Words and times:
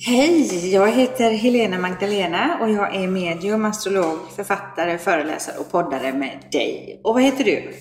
Hej! 0.00 0.72
Jag 0.72 0.92
heter 0.92 1.30
Helena 1.30 1.78
Magdalena 1.78 2.58
och 2.60 2.70
jag 2.70 2.94
är 2.94 3.08
medium, 3.08 3.64
astrolog, 3.64 4.18
författare, 4.36 4.98
föreläsare 4.98 5.58
och 5.58 5.70
poddare 5.70 6.12
med 6.12 6.38
dig. 6.52 7.00
Och 7.04 7.14
vad 7.14 7.22
heter 7.22 7.44
du? 7.44 7.72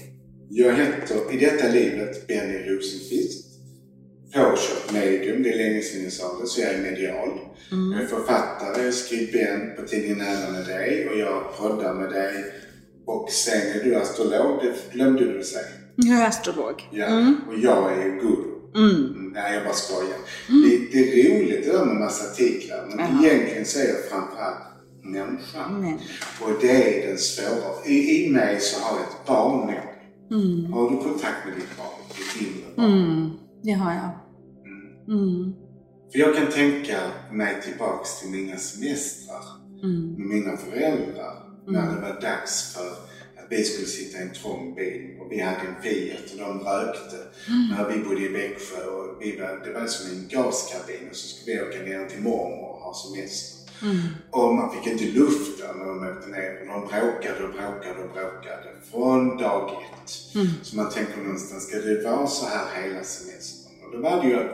Jag 0.49 0.75
heter 0.75 1.33
i 1.33 1.37
detta 1.37 1.67
livet 1.67 2.27
Benny 2.27 2.57
Rosenqvist. 2.57 3.47
Påkört 4.33 4.93
medium, 4.93 5.43
det 5.43 5.53
är 5.53 5.57
länge 5.57 5.81
sedan 5.81 6.03
jag 6.03 6.13
sa 6.13 6.39
det, 6.41 6.47
så 6.47 6.61
jag 6.61 6.73
är 6.73 6.81
medial. 6.81 7.29
Mm. 7.71 7.91
Jag 7.91 8.01
är 8.01 8.07
författare, 8.07 8.91
skribent 8.91 9.75
på 9.75 9.81
tidningen 9.81 10.17
Nära 10.17 10.51
med 10.51 10.65
dig 10.65 11.09
och 11.09 11.19
jag 11.19 11.57
poddar 11.57 11.93
med 11.93 12.09
dig. 12.09 12.45
Och 13.05 13.29
sen 13.29 13.79
är 13.79 13.83
du 13.83 13.95
astrolog, 13.95 14.61
det 14.63 14.93
glömde 14.93 15.33
du 15.33 15.43
säga. 15.43 15.65
Jag 15.95 16.21
är 16.21 16.27
astrolog. 16.27 16.89
Ja, 16.91 17.05
mm. 17.05 17.35
och 17.47 17.57
jag 17.57 17.93
är 17.93 18.09
guru. 18.09 18.56
Mm. 18.75 19.31
Nej, 19.33 19.53
jag 19.53 19.63
bara 19.63 19.73
skojar. 19.73 20.17
Mm. 20.49 20.69
Det, 20.69 20.77
det, 20.91 21.21
är 21.21 21.39
roligt 21.39 21.65
det 21.65 21.71
där 21.71 21.85
med 21.85 21.95
massa 21.95 22.31
artiklar, 22.31 22.87
men 22.89 22.99
Aha. 22.99 23.25
egentligen 23.25 23.65
så 23.65 23.79
är 23.79 23.87
jag 23.87 24.09
framförallt 24.09 24.57
människan. 25.03 25.75
Mm. 25.83 25.97
Och 26.41 26.51
det 26.61 27.03
är 27.03 27.07
den 27.07 27.17
svåra. 27.17 27.85
I, 27.85 28.25
I 28.25 28.29
mig 28.29 28.59
så 28.59 28.79
har 28.79 28.97
jag 28.97 29.07
ett 29.07 29.27
barn 29.27 29.73
mm. 30.31 30.73
Har 30.73 30.89
du 30.89 30.97
kontakt 30.97 31.45
med 31.45 31.55
ditt 31.55 31.77
barn? 31.77 31.99
Ditt 32.17 32.41
inre 32.41 32.75
barn? 32.75 32.91
Mm, 32.91 33.31
det 33.63 33.71
har 33.71 33.93
jag. 33.93 34.09
Mm. 34.65 35.23
mm. 35.23 35.53
För 36.11 36.19
jag 36.19 36.35
kan 36.35 36.51
tänka 36.51 36.97
mig 37.31 37.61
tillbaks 37.61 38.19
till 38.19 38.29
mina 38.29 38.57
semestrar 38.57 39.43
med 40.17 40.27
mina 40.27 40.57
föräldrar 40.57 41.33
när 41.67 41.95
det 41.95 42.01
var 42.01 42.21
dags 42.21 42.73
för 42.73 42.91
vi 43.49 43.63
skulle 43.63 43.87
sitta 43.87 44.17
i 44.17 44.21
en 44.21 44.33
trång 44.33 44.75
bil 44.75 45.17
och 45.19 45.31
vi 45.31 45.41
hade 45.41 45.61
en 45.67 45.81
Fiat 45.83 46.31
och 46.31 46.37
de 46.37 46.59
rökte 46.59 47.17
mm. 47.47 47.67
när 47.69 47.89
vi 47.89 48.03
bodde 48.03 48.21
i 48.21 48.27
Växjö. 48.27 48.85
Och 48.85 49.21
vi 49.21 49.39
var, 49.39 49.61
det 49.65 49.79
var 49.79 49.87
som 49.87 50.11
en 50.11 50.27
gaskabin 50.27 51.09
och 51.09 51.15
så 51.15 51.27
skulle 51.27 51.55
vi 51.55 51.61
åka 51.61 51.79
ner 51.79 52.09
till 52.09 52.21
mormor 52.21 52.69
och 52.69 52.79
ha 52.79 52.93
semester. 52.93 53.57
Mm. 53.81 53.97
Och 54.31 54.55
man 54.55 54.71
fick 54.71 54.87
inte 54.87 55.05
luft 55.19 55.59
när 55.59 55.85
de 55.85 56.07
åkte 56.07 56.29
ner. 56.29 56.61
Och 56.61 56.67
de 56.67 56.81
bråkade 56.87 57.43
och 57.43 57.53
bråkade 57.53 58.03
och 58.03 58.13
bråkade 58.13 58.69
från 58.91 59.37
dag 59.37 59.71
ett. 59.71 60.35
Mm. 60.35 60.47
Så 60.63 60.75
man 60.75 60.89
tänker 60.89 61.17
någonstans, 61.17 61.67
ska 61.67 61.77
det 61.77 62.03
vara 62.03 62.27
så 62.27 62.45
här 62.45 62.81
hela 62.81 63.03
semestern? 63.03 63.71
Och 63.85 63.91
då 63.91 64.01
var 64.01 64.21
det 64.21 64.27
ju 64.27 64.49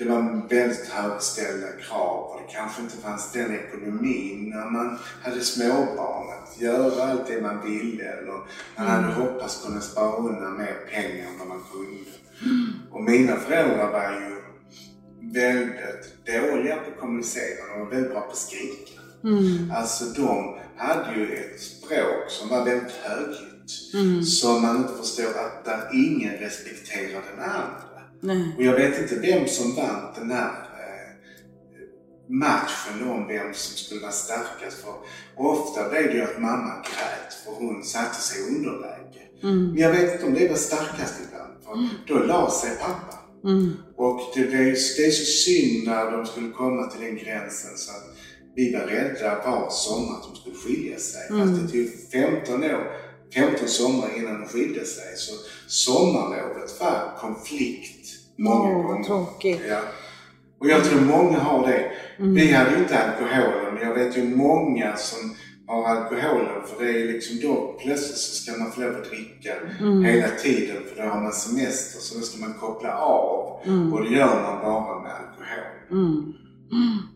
det 0.00 0.08
var 0.08 0.48
väldigt 0.48 0.88
högställda 0.88 1.66
krav 1.88 2.30
och 2.30 2.40
det 2.40 2.52
kanske 2.52 2.82
inte 2.82 2.96
fanns 2.96 3.32
den 3.32 3.54
ekonomin 3.54 4.50
när 4.50 4.70
man 4.70 4.98
hade 5.22 5.40
småbarn 5.40 6.26
att 6.42 6.60
göra 6.60 7.04
allt 7.04 7.26
det 7.26 7.40
man 7.40 7.62
ville 7.62 8.04
eller 8.04 8.32
man 8.76 8.86
hade 8.86 9.12
mm. 9.12 9.14
hoppats 9.14 9.64
kunna 9.66 9.80
spara 9.80 10.16
undan 10.16 10.58
mer 10.58 10.76
pengar 10.92 11.26
än 11.26 11.38
vad 11.38 11.48
man 11.48 11.62
kunde. 11.72 12.10
Mm. 12.42 12.72
Och 12.90 13.02
mina 13.02 13.36
föräldrar 13.36 13.92
var 13.92 14.12
ju 14.12 14.40
väldigt 15.32 16.26
dåliga 16.26 16.76
på 16.76 16.90
att 16.90 17.00
kommunicera. 17.00 17.72
De 17.72 17.80
var 17.80 17.90
väldigt 17.90 18.12
bra 18.12 18.20
på 18.20 18.30
att 18.30 18.36
skrika. 18.36 19.00
Mm. 19.24 19.72
Alltså 19.76 20.04
de 20.04 20.58
hade 20.76 21.14
ju 21.14 21.34
ett 21.34 21.60
språk 21.60 22.24
som 22.28 22.48
var 22.48 22.64
väldigt 22.64 22.92
högljutt. 22.92 23.94
Mm. 23.94 24.22
Som 24.22 24.62
man 24.62 24.76
inte 24.76 24.94
förstår 24.94 25.30
att 25.30 25.64
där 25.64 25.90
ingen 25.92 26.34
respekterar 26.34 27.22
den 27.30 27.44
andra. 27.44 27.89
Nej. 28.20 28.54
Och 28.56 28.62
jag 28.62 28.74
vet 28.74 28.98
inte 28.98 29.14
vem 29.14 29.48
som 29.48 29.74
vann 29.74 30.14
den 30.14 30.30
här 30.30 30.50
eh, 30.50 31.12
matchen 32.28 33.10
om 33.10 33.26
vem 33.28 33.54
som 33.54 33.76
skulle 33.76 34.00
vara 34.00 34.12
starkast. 34.12 34.76
För 34.84 34.94
ofta 35.36 35.88
blev 35.88 36.06
det 36.06 36.12
ju 36.12 36.22
att 36.22 36.40
mamma 36.40 36.74
grät 36.74 37.34
för 37.44 37.52
hon 37.52 37.84
satte 37.84 38.22
sig 38.22 38.40
i 38.40 38.56
underläge. 38.56 39.22
Mm. 39.42 39.66
Men 39.66 39.76
jag 39.76 39.90
vet 39.90 40.12
inte 40.12 40.26
om 40.26 40.34
det 40.34 40.48
var 40.48 40.56
starkast 40.56 41.14
ibland. 41.26 41.64
För 41.64 41.72
mm. 41.72 41.88
då 42.06 42.14
la 42.14 42.50
sig 42.50 42.70
pappa. 42.80 43.18
Mm. 43.44 43.72
Och 43.96 44.20
det, 44.34 44.44
det, 44.44 44.64
det 44.96 45.06
är 45.06 45.10
så 45.10 45.24
synd 45.24 45.86
när 45.86 46.10
de 46.10 46.26
skulle 46.26 46.50
komma 46.50 46.86
till 46.86 47.00
den 47.00 47.16
gränsen 47.16 47.76
så 47.76 47.90
att 47.90 48.16
vi 48.56 48.72
var 48.72 48.80
rädda 48.80 49.42
var 49.46 49.70
sommar 49.70 50.16
att 50.16 50.22
de 50.22 50.36
skulle 50.36 50.56
skilja 50.56 50.98
sig. 50.98 51.28
Mm. 51.30 51.40
Fast 51.40 51.72
det 51.72 51.84
tog 51.84 52.10
15 52.12 52.64
år 52.64 53.10
15 53.34 53.68
somrar 53.68 54.18
innan 54.18 54.40
de 54.40 54.48
skilde 54.48 54.84
sig. 54.84 55.16
Så 55.16 55.32
sommarlovet 55.66 56.80
var 56.80 57.18
konflikt 57.20 57.99
många 58.40 58.76
oh, 58.76 58.82
gånger. 58.82 59.04
Tråkigt. 59.04 59.60
Ja. 59.68 59.80
Och 60.60 60.68
jag 60.68 60.84
tror 60.84 61.00
många 61.00 61.38
har 61.38 61.66
det. 61.66 61.90
Mm. 62.18 62.34
Vi 62.34 62.52
hade 62.52 62.70
ju 62.70 62.78
inte 62.78 62.98
alkoholen, 62.98 63.74
men 63.74 63.82
jag 63.82 63.94
vet 63.94 64.16
ju 64.16 64.36
många 64.36 64.96
som 64.96 65.34
har 65.66 65.84
alkoholen 65.84 66.66
för 66.66 66.84
det 66.84 66.90
är 66.90 67.12
liksom 67.12 67.40
då 67.42 67.76
plötsligt 67.82 68.18
så 68.18 68.34
ska 68.34 68.58
man 68.58 68.72
få 68.72 68.80
lov 68.80 68.96
att 68.96 69.04
dricka 69.04 69.52
mm. 69.80 70.04
hela 70.04 70.28
tiden 70.28 70.76
för 70.88 71.02
då 71.02 71.08
har 71.08 71.20
man 71.20 71.32
semester 71.32 72.00
så 72.00 72.18
då 72.18 72.24
ska 72.24 72.40
man 72.40 72.54
koppla 72.54 72.96
av 72.96 73.60
mm. 73.64 73.92
och 73.92 74.04
det 74.04 74.10
gör 74.16 74.42
man 74.42 74.60
bara 74.62 75.02
med 75.02 75.12
alkohol. 75.12 75.70
Mm. 75.90 76.32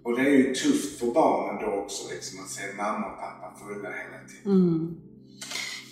Och 0.04 0.16
det 0.16 0.22
är 0.22 0.30
ju 0.30 0.54
tufft 0.54 0.98
för 0.98 1.06
barnen 1.06 1.62
då 1.62 1.76
också 1.82 2.02
liksom 2.14 2.40
att 2.44 2.50
se 2.50 2.62
mamma 2.76 3.06
och 3.06 3.18
pappa 3.20 3.52
fulla 3.58 3.88
hela 3.88 4.18
tiden. 4.28 4.52
Mm. 4.52 4.96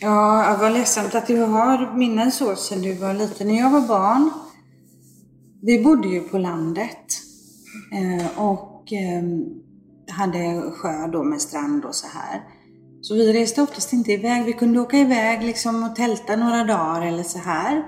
Ja, 0.01 0.57
vad 0.61 0.73
ledsamt 0.73 1.15
att 1.15 1.27
du 1.27 1.37
har 1.37 1.97
minnen 1.97 2.33
så 2.33 2.57
sen 2.57 2.83
du 2.83 2.95
var 2.95 3.15
liten. 3.15 3.49
När 3.49 3.59
jag 3.59 3.71
var 3.71 3.81
barn, 3.81 4.31
vi 5.63 5.85
bodde 5.85 6.09
ju 6.09 6.21
på 6.21 6.39
landet 6.39 7.07
eh, 7.93 8.39
och 8.39 8.93
ehm, 8.93 9.45
hade 10.09 10.71
sjö 10.71 11.07
då 11.07 11.23
med 11.23 11.41
strand 11.41 11.85
och 11.85 11.95
så 11.95 12.07
här. 12.07 12.43
Så 13.01 13.15
vi 13.15 13.33
reste 13.33 13.63
oftast 13.63 13.93
inte 13.93 14.13
iväg. 14.13 14.45
Vi 14.45 14.53
kunde 14.53 14.81
åka 14.81 14.99
iväg 14.99 15.43
liksom 15.43 15.83
och 15.83 15.97
tälta 15.97 16.37
några 16.37 16.65
dagar 16.65 17.07
eller 17.07 17.23
så 17.23 17.39
här. 17.39 17.83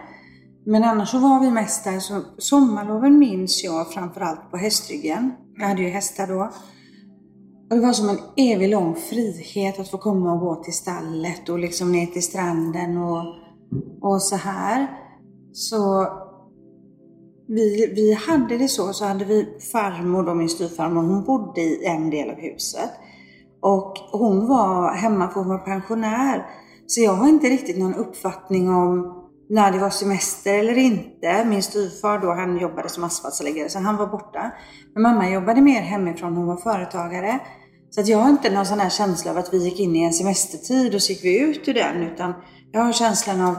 Men 0.66 0.84
annars 0.84 1.10
så 1.10 1.18
var 1.18 1.40
vi 1.40 1.50
mest 1.50 1.84
där. 1.84 2.00
Så 2.00 2.22
sommarloven 2.38 3.18
minns 3.18 3.64
jag 3.64 3.92
framförallt 3.92 4.50
på 4.50 4.56
hästryggen. 4.56 5.32
Jag 5.58 5.68
hade 5.68 5.82
ju 5.82 5.88
hästar 5.88 6.26
då. 6.26 6.50
Och 7.70 7.76
det 7.76 7.86
var 7.86 7.92
som 7.92 8.08
en 8.08 8.18
evig 8.36 8.68
lång 8.68 8.94
frihet 8.94 9.80
att 9.80 9.90
få 9.90 9.98
komma 9.98 10.32
och 10.32 10.40
gå 10.40 10.54
till 10.54 10.72
stallet 10.72 11.48
och 11.48 11.58
liksom 11.58 11.92
ner 11.92 12.06
till 12.06 12.22
stranden 12.22 12.96
och, 12.96 13.24
och 14.00 14.22
så 14.22 14.36
här. 14.36 14.86
Så 15.52 16.08
vi, 17.46 17.92
vi 17.94 18.12
hade 18.12 18.58
det 18.58 18.68
så, 18.68 18.92
så 18.92 19.04
hade 19.04 19.24
vi 19.24 19.46
farmor, 19.72 20.22
då 20.22 20.34
min 20.34 20.48
styvfarmor, 20.48 21.02
hon 21.02 21.24
bodde 21.24 21.60
i 21.60 21.86
en 21.86 22.10
del 22.10 22.30
av 22.30 22.36
huset. 22.36 22.90
Och 23.60 23.94
hon 24.12 24.48
var 24.48 24.94
hemma 24.94 25.28
för 25.28 25.40
hon 25.40 25.48
var 25.48 25.58
pensionär. 25.58 26.46
Så 26.86 27.00
jag 27.00 27.12
har 27.12 27.28
inte 27.28 27.46
riktigt 27.46 27.78
någon 27.78 27.94
uppfattning 27.94 28.68
om 28.68 29.20
när 29.48 29.72
det 29.72 29.78
var 29.78 29.90
semester 29.90 30.58
eller 30.58 30.78
inte. 30.78 31.44
Min 31.44 31.62
styvfar 31.62 32.18
då, 32.18 32.32
han 32.32 32.58
jobbade 32.58 32.88
som 32.88 33.04
asfaltsläggare 33.04 33.68
så 33.68 33.78
han 33.78 33.96
var 33.96 34.06
borta. 34.06 34.50
Men 34.94 35.02
mamma 35.02 35.30
jobbade 35.30 35.60
mer 35.60 35.80
hemifrån, 35.80 36.36
hon 36.36 36.46
var 36.46 36.56
företagare. 36.56 37.38
Så 37.90 38.00
att 38.00 38.08
jag 38.08 38.18
har 38.18 38.30
inte 38.30 38.50
någon 38.50 38.66
sån 38.66 38.80
här 38.80 38.90
känsla 38.90 39.30
av 39.30 39.38
att 39.38 39.54
vi 39.54 39.64
gick 39.64 39.80
in 39.80 39.96
i 39.96 40.04
en 40.04 40.12
semestertid 40.12 40.94
och 40.94 41.02
så 41.02 41.12
gick 41.12 41.24
vi 41.24 41.40
ut 41.40 41.68
ur 41.68 41.74
den. 41.74 42.02
Utan 42.02 42.34
jag 42.72 42.80
har 42.80 42.92
känslan 42.92 43.40
av 43.40 43.54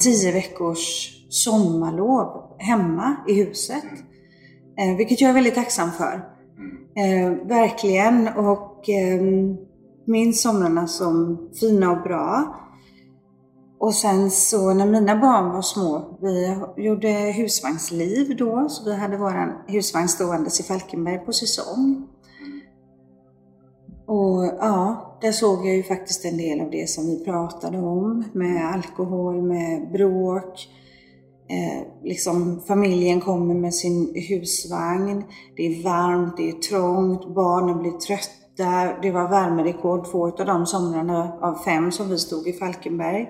tio 0.00 0.32
veckors 0.32 1.15
sommarlov 1.28 2.56
hemma 2.58 3.16
i 3.28 3.34
huset. 3.34 3.84
Eh, 4.78 4.96
vilket 4.96 5.20
jag 5.20 5.30
är 5.30 5.34
väldigt 5.34 5.54
tacksam 5.54 5.90
för. 5.90 6.14
Eh, 6.96 7.30
verkligen. 7.46 8.28
Och 8.28 8.88
eh, 8.88 9.22
minns 10.06 10.42
somrarna 10.42 10.86
som 10.86 11.38
fina 11.60 11.90
och 11.90 12.02
bra. 12.02 12.56
Och 13.78 13.94
sen 13.94 14.30
så 14.30 14.74
när 14.74 14.86
mina 14.86 15.16
barn 15.16 15.52
var 15.52 15.62
små, 15.62 16.18
vi 16.20 16.56
gjorde 16.84 17.08
husvagnsliv 17.08 18.36
då, 18.36 18.68
så 18.68 18.84
vi 18.84 18.96
hade 18.96 19.16
vår 19.16 19.72
husvagn 19.72 20.08
ståendes 20.08 20.60
i 20.60 20.62
Falkenberg 20.62 21.18
på 21.18 21.32
säsong. 21.32 22.06
Och 24.06 24.44
ja, 24.44 25.18
där 25.20 25.32
såg 25.32 25.66
jag 25.66 25.76
ju 25.76 25.82
faktiskt 25.82 26.24
en 26.24 26.36
del 26.36 26.60
av 26.60 26.70
det 26.70 26.90
som 26.90 27.06
vi 27.06 27.24
pratade 27.24 27.78
om 27.78 28.24
med 28.32 28.74
alkohol, 28.74 29.42
med 29.42 29.92
bråk. 29.92 30.68
Eh, 31.48 31.86
liksom 32.02 32.62
familjen 32.68 33.20
kommer 33.20 33.54
med 33.54 33.74
sin 33.74 34.14
husvagn. 34.28 35.24
Det 35.56 35.62
är 35.62 35.82
varmt, 35.82 36.36
det 36.36 36.48
är 36.48 36.52
trångt, 36.52 37.34
barnen 37.34 37.78
blir 37.78 37.92
trötta. 37.92 39.00
Det 39.02 39.10
var 39.10 39.28
värmerekord 39.28 40.10
två 40.10 40.26
av 40.26 40.46
de 40.46 40.66
somrarna 40.66 41.38
av 41.42 41.64
fem 41.64 41.92
som 41.92 42.08
vi 42.08 42.18
stod 42.18 42.48
i 42.48 42.52
Falkenberg. 42.52 43.22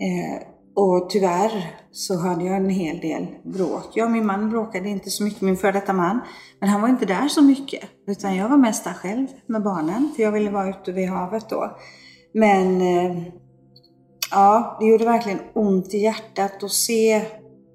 Eh, 0.00 0.46
och 0.74 1.10
tyvärr 1.10 1.74
så 1.90 2.18
hade 2.18 2.44
jag 2.44 2.56
en 2.56 2.70
hel 2.70 2.98
del 3.00 3.26
bråk. 3.44 3.88
Jag 3.94 4.06
och 4.06 4.12
min 4.12 4.26
man 4.26 4.50
bråkade 4.50 4.88
inte 4.88 5.10
så 5.10 5.24
mycket, 5.24 5.40
min 5.40 5.56
före 5.56 5.72
detta 5.72 5.92
man. 5.92 6.20
Men 6.60 6.68
han 6.68 6.80
var 6.80 6.88
inte 6.88 7.06
där 7.06 7.28
så 7.28 7.42
mycket. 7.42 7.84
Utan 8.06 8.36
jag 8.36 8.48
var 8.48 8.56
mest 8.56 8.84
där 8.84 8.92
själv 8.92 9.26
med 9.46 9.62
barnen. 9.62 10.12
För 10.16 10.22
jag 10.22 10.32
ville 10.32 10.50
vara 10.50 10.70
ute 10.70 10.92
vid 10.92 11.08
havet 11.08 11.48
då. 11.48 11.76
Men 12.34 12.80
eh, 12.80 13.22
ja, 14.30 14.76
det 14.80 14.86
gjorde 14.86 15.04
verkligen 15.04 15.40
ont 15.54 15.94
i 15.94 15.98
hjärtat 15.98 16.62
att 16.62 16.72
se 16.72 17.22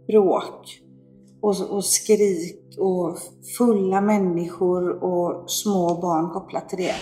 bråk. 0.07 0.81
Och, 1.41 1.69
och 1.69 1.85
skrik 1.85 2.75
och 2.77 3.17
fulla 3.57 4.01
människor 4.01 5.03
och 5.03 5.51
små 5.51 6.01
barn 6.01 6.29
kopplat 6.29 6.69
till 6.69 6.77
det. 6.77 6.95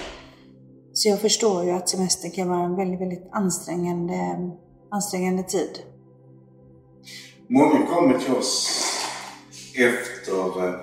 Så 0.93 1.09
jag 1.09 1.21
förstår 1.21 1.63
ju 1.63 1.71
att 1.71 1.89
semestern 1.89 2.31
kan 2.31 2.49
vara 2.49 2.63
en 2.63 2.75
väldigt, 2.75 3.01
väldigt 3.01 3.29
ansträngande, 3.31 4.51
ansträngande 4.91 5.43
tid. 5.43 5.79
Många 7.47 7.85
kommer 7.85 8.19
till 8.19 8.33
oss 8.33 8.69
efter 9.75 10.67
eh, 10.67 10.75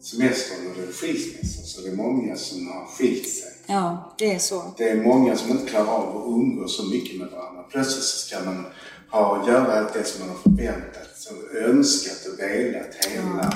semestern 0.00 0.70
och 0.70 0.76
det 0.76 0.82
är 0.82 0.92
skilsmässa. 0.92 1.62
Så 1.62 1.80
det 1.80 1.88
är 1.88 1.96
många 1.96 2.36
som 2.36 2.68
har 2.68 2.86
skilt 2.86 3.28
sig. 3.28 3.51
Ja, 3.66 4.14
det 4.18 4.34
är 4.34 4.38
så. 4.38 4.74
Det 4.76 4.88
är 4.90 4.96
många 4.96 5.36
som 5.36 5.50
inte 5.50 5.70
klarar 5.70 5.88
av 5.88 6.16
att 6.16 6.26
umgås 6.26 6.76
så 6.76 6.84
mycket 6.84 7.18
med 7.20 7.28
varandra. 7.30 7.62
Plötsligt 7.70 8.04
så 8.04 8.26
ska 8.26 8.44
man 8.44 8.66
ha, 9.10 9.48
göra 9.48 9.78
allt 9.78 9.92
det 9.92 10.04
som 10.04 10.26
man 10.26 10.36
har 10.36 10.42
förväntat 10.42 11.16
sig, 11.16 11.32
önskat 11.54 12.32
och 12.32 12.38
velat 12.38 12.94
hela 13.06 13.52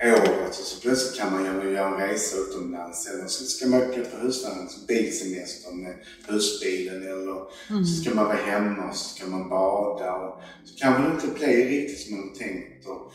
året. 0.00 0.48
Och 0.48 0.54
så 0.54 0.80
plötsligt 0.80 1.20
kan 1.20 1.32
man 1.32 1.44
göra 1.44 1.88
en 1.88 2.08
resa 2.08 2.36
utomlands 2.36 3.06
eller 3.06 3.26
så 3.26 3.44
ska 3.44 3.66
man 3.68 3.82
åka 3.82 4.00
på 4.00 4.16
husvagns 4.16 4.86
bilsemester 4.86 5.72
med 5.72 5.94
husbilen 6.28 7.02
eller 7.02 7.38
Mm. 7.70 7.84
så 7.84 8.02
ska 8.02 8.14
man 8.14 8.24
vara 8.24 8.36
hemma 8.36 8.88
och 8.88 8.96
så 8.96 9.14
ska 9.14 9.26
man 9.26 9.48
bada. 9.48 10.12
Och 10.14 10.40
så 10.64 10.74
kan 10.78 11.02
det 11.02 11.10
inte 11.10 11.26
bli 11.38 11.64
riktigt 11.68 12.00
som 12.00 12.16
man 12.16 12.28
har 12.28 12.34
tänkt. 12.34 12.86
Och 12.86 13.12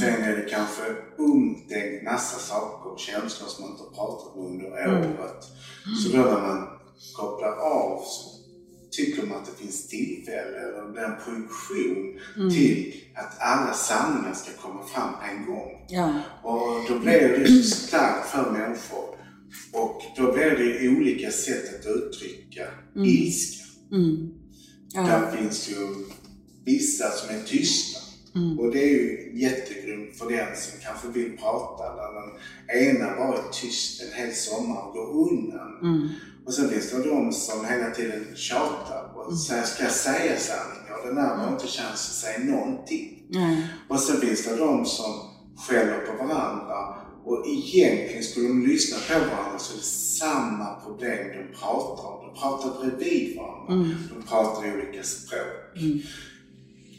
sen 0.00 0.22
är 0.22 0.36
det 0.36 0.50
kanske 0.50 0.82
umtänkt 1.18 2.04
massa 2.04 2.38
saker 2.38 2.90
och 2.90 2.98
känslor 2.98 3.48
som 3.48 3.62
man 3.64 3.70
inte 3.72 3.84
har 3.84 3.90
pratat 4.06 4.36
om 4.36 4.46
under 4.46 4.66
året. 4.66 5.44
Så 5.94 6.16
då 6.16 6.22
när 6.22 6.40
man 6.40 6.68
kopplar 7.16 7.52
av 7.52 8.02
så 8.04 8.36
tycker 8.90 9.26
man 9.26 9.36
att 9.38 9.46
det 9.46 9.62
finns 9.64 9.88
tillfälle 9.88 10.58
eller 10.58 10.86
det 10.86 10.92
blir 10.92 11.02
en 11.02 11.16
projektion 11.24 12.50
till 12.50 12.94
att 13.14 13.40
alla 13.40 13.72
sanningar 13.74 14.34
ska 14.34 14.50
komma 14.62 14.84
fram 14.86 15.14
en 15.30 15.46
gång. 15.46 15.86
Ja. 15.88 16.20
Och 16.42 16.84
då 16.88 16.98
blir 16.98 17.38
det 17.38 17.48
så 17.48 17.76
starkt 17.76 18.28
för 18.28 18.50
människor. 18.50 19.16
Och 19.72 20.02
då 20.16 20.32
blir 20.32 20.50
det 20.50 20.88
olika 20.88 21.30
sätt 21.30 21.80
att 21.80 21.86
uttrycka 21.86 22.66
ilska. 22.96 23.64
Mm. 23.92 24.28
Ja. 24.92 25.02
Där 25.02 25.36
finns 25.36 25.68
ju 25.68 25.76
vissa 26.64 27.10
som 27.10 27.36
är 27.36 27.42
tysta. 27.42 28.05
Och 28.58 28.70
det 28.72 28.82
är 28.84 28.88
ju 28.88 29.30
jättegrymt 29.34 30.18
för 30.18 30.30
den 30.30 30.56
som 30.56 30.80
kanske 30.84 31.08
vill 31.08 31.38
prata. 31.38 31.84
Där 31.96 32.10
den 32.14 32.30
ena 32.86 33.16
bara 33.16 33.38
är 33.38 33.50
tyst 33.52 34.02
en 34.02 34.12
hel 34.20 34.34
sommar 34.34 34.86
och 34.86 34.94
går 34.94 35.30
undan. 35.30 35.78
Mm. 35.82 36.08
Och 36.46 36.54
sen 36.54 36.68
finns 36.68 36.90
det 36.90 37.08
de 37.08 37.32
som 37.32 37.64
hela 37.64 37.90
tiden 37.90 38.26
tjatar 38.36 39.12
och 39.14 39.38
säger, 39.38 39.62
ska 39.62 39.82
jag 39.82 39.92
säga 39.92 40.36
sanningen? 40.38 40.94
Och 41.00 41.08
den 41.08 41.18
andra 41.18 41.36
har 41.36 41.52
inte 41.52 41.66
chans 41.66 41.92
att 41.92 42.16
säga 42.24 42.38
någonting. 42.38 43.22
Och 43.88 44.00
sen 44.00 44.20
finns 44.20 44.44
det 44.44 44.56
de 44.56 44.84
som 44.86 45.12
skäller 45.68 45.98
på 45.98 46.24
varandra 46.26 46.94
och 47.24 47.46
egentligen 47.46 48.22
skulle 48.22 48.48
de 48.48 48.66
lyssna 48.66 48.96
på 49.08 49.18
varandra 49.18 49.58
så 49.58 49.72
är 49.72 49.76
det 49.76 49.82
samma 50.18 50.80
problem 50.84 51.18
de 51.18 51.58
pratar 51.58 52.08
om. 52.08 52.26
De 52.26 52.40
pratar 52.40 52.80
bredvid 52.80 53.36
varandra. 53.36 53.74
De 54.14 54.22
pratar 54.22 54.66
i 54.66 54.72
olika 54.72 55.02
språk. 55.02 55.78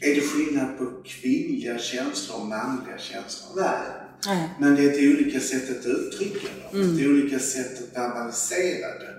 Är 0.00 0.14
det 0.14 0.20
skillnad 0.20 0.78
på 0.78 1.02
kvinnliga 1.04 1.78
känslor 1.78 2.40
och 2.40 2.46
manliga 2.46 2.98
känslor? 2.98 3.62
Nej. 3.62 4.08
Nej. 4.26 4.48
Men 4.60 4.74
det 4.74 4.82
är 4.82 4.90
ett 4.90 5.16
olika 5.16 5.40
sätt 5.40 5.70
att 5.70 5.86
uttrycka 5.86 6.48
dem. 6.72 6.80
Ett 6.80 7.06
olika 7.06 7.38
sätt 7.38 7.78
att 7.78 7.96
verbalisera 7.96 8.88
det. 8.98 9.14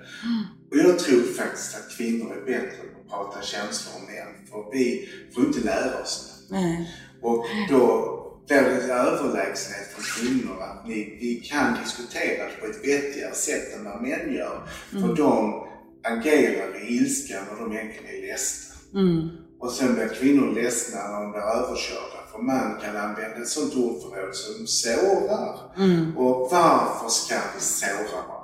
Och 0.71 0.77
jag 0.77 0.99
tror 0.99 1.21
faktiskt 1.21 1.75
att 1.75 1.97
kvinnor 1.97 2.37
är 2.37 2.45
bättre 2.45 2.77
på 2.77 2.99
att 2.99 3.09
prata 3.09 3.41
känslor 3.41 3.93
än 3.99 4.15
män. 4.15 4.47
För 4.49 4.71
vi 4.71 5.09
får 5.33 5.45
inte 5.45 5.59
lära 5.59 6.01
oss 6.01 6.45
det. 6.49 6.55
Nej. 6.55 6.95
Och 7.21 7.45
då 7.69 8.15
blir 8.47 8.61
det 8.61 8.83
en 8.83 8.89
överlägsenhet 8.89 9.87
för 9.95 10.21
kvinnor 10.21 10.61
att 10.61 10.83
vi, 10.87 11.17
vi 11.19 11.35
kan 11.35 11.83
diskutera 11.83 12.45
det 12.45 12.55
på 12.61 12.65
ett 12.65 12.85
vettigare 12.87 13.35
sätt 13.35 13.75
än 13.75 13.83
vad 13.83 14.01
män 14.01 14.33
gör. 14.33 14.67
För 14.91 15.15
de 15.15 15.63
agerar 16.03 16.83
i 16.83 16.95
ilska 16.95 17.43
när 17.51 17.59
de 17.63 17.73
egentligen 17.73 18.15
är 18.15 18.21
ledsna. 18.27 18.75
Mm. 18.93 19.29
Och 19.59 19.71
sen 19.71 19.95
blir 19.95 20.07
kvinnor 20.07 20.53
ledsna 20.55 21.07
när 21.07 21.21
de 21.21 21.31
blir 21.31 21.41
överkörda. 21.41 22.19
För 22.31 22.39
man 22.39 22.77
kan 22.81 22.97
använda 22.97 23.37
ett 23.41 23.47
sånt 23.47 23.75
ordförråd 23.75 24.35
som 24.35 24.67
sårar. 24.67 25.59
Mm. 25.77 26.17
Och 26.17 26.51
varför 26.51 27.09
ska 27.09 27.35
vi 27.55 27.61
såra 27.61 28.21
varandra? 28.27 28.39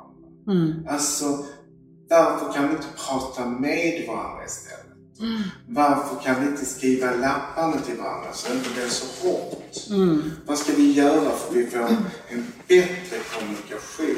Mm. 0.48 0.88
Alltså, 0.90 1.46
varför 2.10 2.54
kan 2.54 2.68
vi 2.68 2.76
inte 2.76 2.88
prata 3.08 3.46
med 3.46 4.08
varandra 4.08 4.46
istället? 4.46 4.86
Varför 5.68 6.24
kan 6.24 6.42
vi 6.42 6.48
inte 6.48 6.66
skriva 6.66 7.12
lapparna 7.12 7.82
till 7.82 7.98
varandra 7.98 8.34
så 8.34 8.50
det 8.50 8.58
inte 8.58 8.70
blir 8.70 8.88
så 8.88 9.28
hårt? 9.28 9.90
Mm. 9.90 10.32
Vad 10.46 10.58
ska 10.58 10.74
vi 10.74 10.92
göra 10.92 11.32
för 11.32 11.50
att 11.50 11.56
vi 11.56 11.68
får 11.68 11.80
en 12.30 12.46
bättre 12.68 13.18
kommunikation 13.34 14.18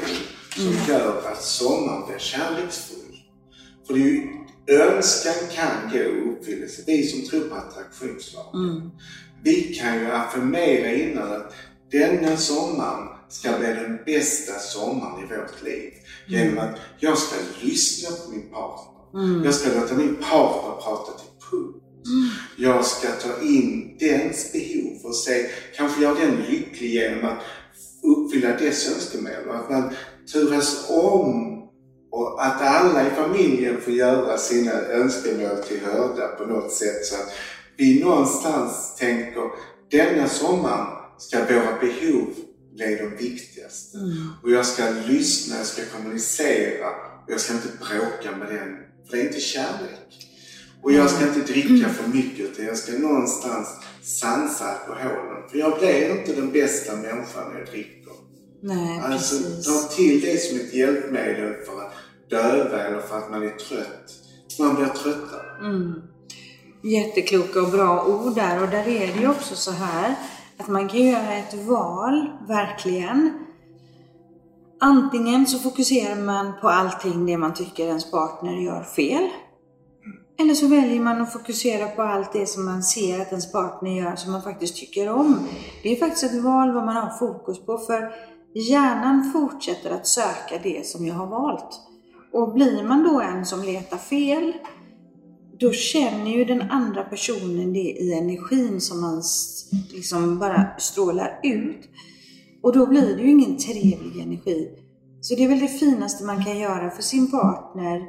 som 0.56 0.94
gör 0.94 1.32
att 1.32 1.42
sommaren 1.42 2.06
blir 2.06 2.18
kärleksfull? 2.18 3.16
För 3.86 3.94
det 3.94 4.00
är 4.00 4.04
ju, 4.04 4.28
önskan 4.68 5.34
kan 5.54 5.90
gå 5.92 5.98
i 5.98 6.30
uppfyllelse. 6.30 6.82
Vi 6.86 7.06
som 7.06 7.22
tror 7.22 7.48
på 7.48 7.54
attraktionslagen. 7.54 8.70
Mm. 8.70 8.90
Vi 9.42 9.62
kan 9.62 9.98
ju 9.98 10.10
affirmera 10.10 10.92
innan 10.92 11.32
att 11.32 11.52
denna 11.90 12.36
sommaren 12.36 13.08
ska 13.28 13.58
bli 13.58 13.66
den 13.66 13.98
bästa 14.06 14.58
sommaren 14.58 15.24
i 15.24 15.26
vårt 15.26 15.62
liv. 15.64 15.92
Genom 16.26 16.58
att 16.58 16.76
jag 16.98 17.18
ska 17.18 17.36
lyssna 17.60 18.16
på 18.16 18.30
min 18.30 18.50
partner. 18.50 19.44
Jag 19.44 19.54
ska 19.54 19.80
låta 19.80 19.94
min 19.94 20.16
partner 20.16 20.82
prata 20.82 21.12
till 21.12 21.30
punkt. 21.50 21.84
Jag 22.56 22.84
ska 22.84 23.08
ta 23.08 23.42
in 23.42 23.96
dens 23.98 24.52
behov 24.52 25.00
och 25.04 25.14
se, 25.14 25.46
kanske 25.76 26.02
göra 26.02 26.14
den 26.14 26.36
lycklig 26.50 26.90
genom 26.90 27.24
att 27.24 27.38
uppfylla 28.02 28.48
dess 28.48 28.88
önskemål. 28.94 29.48
Och 29.48 29.56
att 29.56 29.70
man 29.70 29.90
turas 30.32 30.86
om 30.90 31.57
och 32.18 32.46
att 32.46 32.62
alla 32.62 33.06
i 33.06 33.10
familjen 33.10 33.80
får 33.80 33.92
göra 33.92 34.38
sina 34.38 34.72
önskemål 34.72 35.56
till 35.68 35.80
hörda 35.80 36.28
på 36.28 36.44
något 36.44 36.72
sätt. 36.72 37.04
Så 37.06 37.14
att 37.14 37.28
vi 37.76 38.00
någonstans 38.04 38.96
tänker, 38.98 39.42
denna 39.90 40.28
sommaren 40.28 40.86
ska 41.18 41.38
våra 41.38 41.78
behov 41.80 42.34
bli 42.74 42.96
de 42.96 43.16
viktigaste. 43.24 43.98
Och 44.42 44.50
jag 44.50 44.66
ska 44.66 44.82
lyssna, 45.08 45.56
jag 45.56 45.66
ska 45.66 45.82
kommunicera 45.96 46.88
och 47.26 47.32
jag 47.32 47.40
ska 47.40 47.52
inte 47.52 47.68
bråka 47.68 48.36
med 48.36 48.48
den, 48.48 48.76
för 49.10 49.16
det 49.16 49.22
är 49.22 49.26
inte 49.26 49.40
kärlek. 49.40 50.28
Och 50.82 50.92
jag 50.92 51.10
ska 51.10 51.26
inte 51.28 51.52
dricka 51.52 51.88
för 51.88 52.08
mycket 52.08 52.40
utan 52.40 52.64
jag 52.64 52.76
ska 52.76 52.92
någonstans 52.92 53.68
sansa 54.02 54.64
alkoholen. 54.64 55.48
För 55.50 55.58
jag 55.58 55.78
blir 55.78 56.10
inte 56.18 56.32
den 56.32 56.52
bästa 56.52 56.96
människan 56.96 57.52
när 57.52 57.58
jag 57.58 57.68
dricker. 57.68 58.12
Nej, 58.62 59.00
Alltså 59.04 59.36
precis. 59.36 59.66
ta 59.66 59.82
till 59.96 60.20
det 60.20 60.42
som 60.42 60.60
ett 60.60 60.74
hjälpmedel 60.74 61.54
för 61.66 61.80
att 61.86 61.92
döva 62.30 62.84
eller 62.84 63.00
för 63.00 63.18
att 63.18 63.30
man 63.30 63.42
är 63.42 63.50
trött. 63.50 64.12
Man 64.58 64.74
blir 64.74 64.86
tröttare. 64.86 65.58
Mm. 65.60 66.02
Jättekloka 66.82 67.60
och 67.62 67.70
bra 67.70 68.04
ord 68.04 68.34
där. 68.34 68.62
Och 68.62 68.68
där 68.68 68.88
är 68.88 69.06
det 69.14 69.20
ju 69.20 69.28
också 69.28 69.54
så 69.54 69.70
här 69.70 70.14
att 70.58 70.68
man 70.68 70.88
kan 70.88 71.00
göra 71.00 71.34
ett 71.34 71.54
val, 71.66 72.30
verkligen. 72.48 73.44
Antingen 74.80 75.46
så 75.46 75.58
fokuserar 75.58 76.16
man 76.16 76.52
på 76.60 76.68
allting 76.68 77.26
det 77.26 77.36
man 77.36 77.54
tycker 77.54 77.86
ens 77.86 78.10
partner 78.10 78.52
gör 78.52 78.82
fel. 78.82 79.28
Eller 80.40 80.54
så 80.54 80.68
väljer 80.68 81.00
man 81.00 81.22
att 81.22 81.32
fokusera 81.32 81.88
på 81.88 82.02
allt 82.02 82.32
det 82.32 82.46
som 82.46 82.64
man 82.64 82.82
ser 82.82 83.20
att 83.20 83.28
ens 83.28 83.52
partner 83.52 83.90
gör 83.90 84.16
som 84.16 84.32
man 84.32 84.42
faktiskt 84.42 84.76
tycker 84.76 85.08
om. 85.08 85.48
Det 85.82 85.88
är 85.88 85.96
faktiskt 85.96 86.24
ett 86.24 86.42
val 86.42 86.72
vad 86.72 86.84
man 86.84 86.96
har 86.96 87.18
fokus 87.18 87.66
på 87.66 87.78
för 87.78 88.12
hjärnan 88.54 89.32
fortsätter 89.32 89.90
att 89.90 90.06
söka 90.06 90.58
det 90.62 90.86
som 90.86 91.06
jag 91.06 91.14
har 91.14 91.26
valt. 91.26 91.87
Och 92.32 92.52
blir 92.52 92.82
man 92.82 93.02
då 93.02 93.20
en 93.20 93.46
som 93.46 93.62
letar 93.62 93.96
fel, 93.96 94.52
då 95.60 95.72
känner 95.72 96.30
ju 96.30 96.44
den 96.44 96.62
andra 96.62 97.02
personen 97.02 97.72
det 97.72 97.78
i 97.78 98.14
energin 98.18 98.80
som 98.80 99.00
man 99.00 99.22
liksom 99.92 100.38
bara 100.38 100.78
strålar 100.78 101.40
ut. 101.42 101.88
Och 102.62 102.72
då 102.72 102.86
blir 102.86 103.16
det 103.16 103.22
ju 103.22 103.30
ingen 103.30 103.56
trevlig 103.56 104.22
energi. 104.22 104.70
Så 105.20 105.34
det 105.34 105.44
är 105.44 105.48
väl 105.48 105.60
det 105.60 105.68
finaste 105.68 106.24
man 106.24 106.44
kan 106.44 106.58
göra 106.58 106.90
för 106.90 107.02
sin 107.02 107.30
partner. 107.30 108.02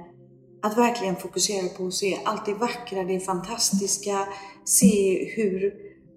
Att 0.62 0.78
verkligen 0.78 1.16
fokusera 1.16 1.68
på 1.78 1.88
att 1.88 1.94
se 1.94 2.18
allt 2.26 2.46
det 2.46 2.54
vackra, 2.54 3.04
det 3.04 3.20
fantastiska. 3.20 4.28
Se 4.66 5.26
hur 5.36 5.74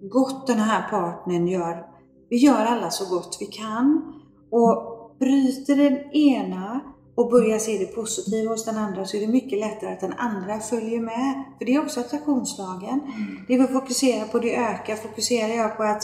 gott 0.09 0.47
den 0.47 0.59
här 0.59 0.89
partnern 0.89 1.47
gör. 1.47 1.85
Vi 2.29 2.37
gör 2.37 2.65
alla 2.65 2.89
så 2.89 3.15
gott 3.15 3.37
vi 3.39 3.45
kan. 3.45 4.13
Och 4.51 4.93
bryter 5.19 5.75
den 5.75 6.11
ena 6.11 6.81
och 7.15 7.29
börjar 7.29 7.59
se 7.59 7.77
det 7.77 7.85
positiva 7.85 8.51
hos 8.51 8.65
den 8.65 8.77
andra 8.77 9.05
så 9.05 9.17
är 9.17 9.21
det 9.21 9.27
mycket 9.27 9.59
lättare 9.59 9.93
att 9.93 9.99
den 9.99 10.13
andra 10.13 10.59
följer 10.59 10.99
med. 10.99 11.43
För 11.57 11.65
det 11.65 11.73
är 11.73 11.81
också 11.81 11.99
attraktionslagen. 11.99 12.99
Det 13.47 13.57
vi 13.57 13.67
fokuserar 13.67 14.25
på 14.25 14.39
det 14.39 14.55
ökar. 14.55 14.95
Fokuserar 14.95 15.53
jag 15.53 15.77
på 15.77 15.83
att 15.83 16.03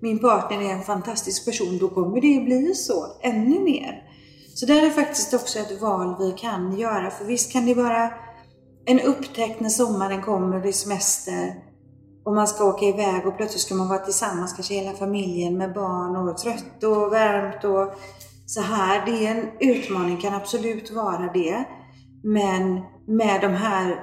min 0.00 0.18
partner 0.18 0.60
är 0.60 0.72
en 0.72 0.82
fantastisk 0.82 1.44
person, 1.44 1.78
då 1.78 1.88
kommer 1.88 2.20
det 2.20 2.44
bli 2.44 2.74
så 2.74 3.06
ännu 3.22 3.60
mer. 3.60 4.02
Så 4.54 4.66
där 4.66 4.86
är 4.86 4.90
faktiskt 4.90 5.34
också 5.34 5.58
ett 5.58 5.80
val 5.80 6.16
vi 6.18 6.32
kan 6.32 6.78
göra. 6.78 7.10
För 7.10 7.24
visst 7.24 7.52
kan 7.52 7.66
det 7.66 7.74
vara 7.74 8.10
en 8.84 9.00
upptäckt 9.00 9.60
när 9.60 9.68
sommaren 9.68 10.22
kommer, 10.22 10.60
det 10.60 10.68
är 10.68 10.72
semester 10.72 11.54
och 12.24 12.34
man 12.34 12.48
ska 12.48 12.64
åka 12.64 12.84
iväg 12.84 13.26
och 13.26 13.36
plötsligt 13.36 13.62
ska 13.62 13.74
man 13.74 13.88
vara 13.88 13.98
tillsammans, 13.98 14.52
kanske 14.52 14.74
hela 14.74 14.92
familjen 14.96 15.58
med 15.58 15.74
barn 15.74 16.16
och 16.16 16.38
trött 16.38 16.84
och 16.84 17.10
varmt 17.10 17.64
och 17.64 17.94
så 18.48 18.60
här. 18.60 19.06
Det 19.06 19.26
är 19.26 19.30
en 19.30 19.48
utmaning, 19.60 20.16
kan 20.16 20.34
absolut 20.34 20.90
vara 20.90 21.32
det. 21.34 21.64
Men 22.24 22.80
med 23.06 23.40
de 23.40 23.48
här 23.48 24.00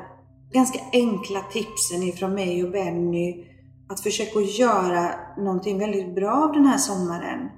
ganska 0.53 0.79
enkla 0.93 1.41
tipsen 1.41 2.03
ifrån 2.03 2.33
mig 2.33 2.63
och 2.63 2.71
Benny 2.71 3.45
att 3.89 3.99
försöka 3.99 4.39
göra 4.39 5.11
någonting 5.37 5.79
väldigt 5.79 6.15
bra 6.15 6.31
av 6.31 6.51
den 6.51 6.65
här 6.65 6.77
sommaren. 6.77 7.49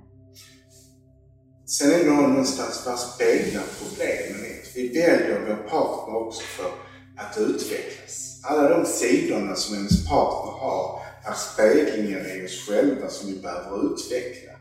sen 1.65 1.91
är 1.91 2.03
det 2.03 2.11
någonstans 2.11 2.83
vad 2.85 2.99
speglar 2.99 3.63
problemen 3.79 4.45
är. 4.45 4.75
Vi 4.75 4.87
väljer 4.87 5.45
vår 5.47 5.69
partner 5.69 6.15
också 6.15 6.41
för 6.41 6.71
att 7.17 7.37
utvecklas. 7.37 8.41
Alla 8.43 8.69
de 8.69 8.85
sidorna 8.85 9.55
som 9.55 9.75
ens 9.75 10.09
partner 10.09 10.51
har 10.51 10.99
är 11.23 11.33
speglingen 11.33 12.25
i 12.25 12.45
oss 12.45 12.67
själva 12.67 13.09
som 13.09 13.31
vi 13.31 13.39
behöver 13.39 13.93
utveckla. 13.93 14.56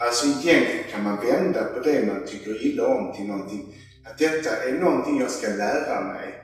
Alltså 0.00 0.26
egentligen 0.26 0.84
kan 0.92 1.04
man 1.04 1.26
vända 1.26 1.64
på 1.64 1.80
det 1.80 2.06
man 2.06 2.26
tycker 2.26 2.66
illa 2.66 2.86
om 2.86 3.12
till 3.16 3.26
någonting, 3.26 3.74
att 4.04 4.18
detta 4.18 4.56
är 4.56 4.72
någonting 4.72 5.20
jag 5.20 5.30
ska 5.30 5.48
lära 5.48 6.00
mig 6.00 6.40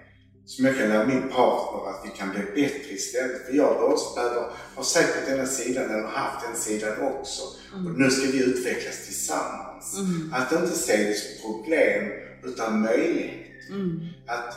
som 0.47 0.65
jag 0.65 0.79
kan 0.79 0.89
lära 0.89 1.07
min 1.07 1.29
partner 1.29 1.91
att 1.91 2.01
vi 2.05 2.11
kan 2.19 2.31
bli 2.31 2.41
bättre 2.41 2.95
istället. 2.95 3.47
För 3.47 3.53
jag 3.53 3.93
också 3.93 4.15
behöver, 4.15 4.47
har 4.75 4.83
säkert 4.83 5.27
denna 5.27 5.47
sidan 5.47 5.91
eller 5.91 6.09
haft 6.09 6.47
den 6.47 6.57
sidan 6.57 7.01
också. 7.01 7.43
Mm. 7.75 7.87
Och 7.87 7.99
nu 8.01 8.11
ska 8.11 8.31
vi 8.31 8.45
utvecklas 8.45 9.05
tillsammans. 9.05 9.99
Mm. 9.99 10.35
Att 10.35 10.53
inte 10.53 10.79
se 10.79 10.97
det 10.97 11.15
som 11.15 11.51
problem 11.51 12.11
utan 12.45 12.83
möjlighet. 12.83 13.71
Mm. 13.71 14.01
Att, 14.27 14.55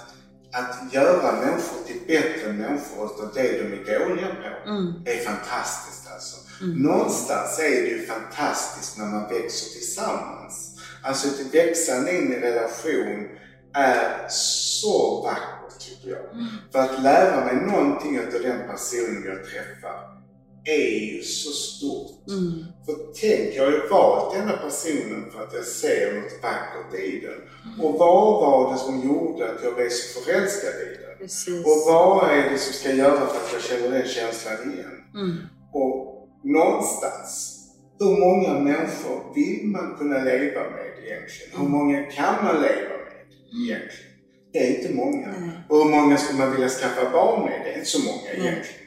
att 0.52 0.94
göra 0.94 1.32
människor 1.32 1.84
till 1.88 2.00
bättre 2.08 2.54
människor 2.54 3.06
utav 3.06 3.32
det 3.34 3.42
de 3.42 3.64
är 3.64 4.00
dåliga 4.00 4.28
på 4.28 4.70
mm. 4.70 4.94
är 5.06 5.18
fantastiskt 5.18 6.12
alltså. 6.14 6.64
Mm. 6.64 6.78
Någonstans 6.78 7.60
är 7.60 7.82
det 7.82 7.90
ju 7.90 8.06
fantastiskt 8.06 8.98
när 8.98 9.06
man 9.06 9.30
växer 9.30 9.70
tillsammans. 9.70 10.76
Alltså 11.04 11.28
ett 11.28 11.54
växande 11.54 12.18
in 12.18 12.34
i 12.34 12.40
relation 12.40 13.28
är 13.74 14.28
så 14.30 15.22
vackert 15.24 15.80
tycker 15.80 16.10
jag. 16.10 16.34
Mm. 16.34 16.48
För 16.72 16.80
att 16.80 17.04
lära 17.04 17.46
mig 17.46 17.56
någonting 17.56 18.20
av 18.20 18.26
den 18.32 18.68
personen 18.68 19.24
jag 19.26 19.46
träffar 19.46 20.19
är 20.64 21.00
ju 21.00 21.22
så 21.22 21.52
stort. 21.52 22.28
Mm. 22.30 22.66
För 22.86 22.96
tänk, 23.22 23.56
jag 23.56 23.66
har 23.66 23.72
ju 23.72 23.88
valt 23.88 24.34
denna 24.34 24.58
personen 24.58 25.32
för 25.32 25.44
att 25.44 25.54
jag 25.54 25.66
ser 25.66 26.14
något 26.14 26.44
vackert 26.44 27.00
i 27.00 27.20
den. 27.20 27.34
Mm. 27.34 27.86
Och 27.86 28.00
vad 28.00 28.42
var 28.42 28.74
det 28.74 28.80
som 28.80 29.08
gjorde 29.08 29.52
att 29.52 29.64
jag 29.64 29.76
blev 29.76 29.90
så 29.90 30.22
förälskad 30.22 30.70
i 30.70 31.02
den? 31.02 31.18
Precis. 31.20 31.66
Och 31.66 31.94
vad 31.94 32.32
är 32.32 32.50
det 32.50 32.58
som 32.58 32.74
ska 32.74 32.94
göra 32.94 33.28
för 33.28 33.38
att 33.38 33.54
jag 33.54 33.62
känner 33.62 33.90
den 33.90 34.08
känslan 34.08 34.74
igen? 34.74 35.04
Mm. 35.16 35.38
Och 35.74 36.28
någonstans, 36.44 37.60
hur 38.00 38.20
många 38.20 38.60
människor 38.60 39.34
vill 39.36 39.66
man 39.66 39.96
kunna 39.98 40.24
leva 40.24 40.62
med 40.70 40.90
egentligen? 41.04 41.60
Hur 41.60 41.68
många 41.68 42.04
kan 42.04 42.46
man 42.46 42.56
leva 42.62 42.96
med 43.06 43.20
egentligen? 43.64 44.10
Det 44.54 44.60
är 44.60 44.78
inte 44.78 44.94
många. 44.94 45.34
Och 45.70 45.78
hur 45.78 45.92
många 45.92 46.18
skulle 46.18 46.40
man 46.40 46.52
vilja 46.52 46.70
skaffa 46.70 47.10
barn 47.10 47.46
med? 47.46 47.62
Det 47.64 47.72
är 47.72 47.78
inte 47.78 47.90
så 47.90 48.00
många 48.00 48.32
egentligen. 48.32 48.82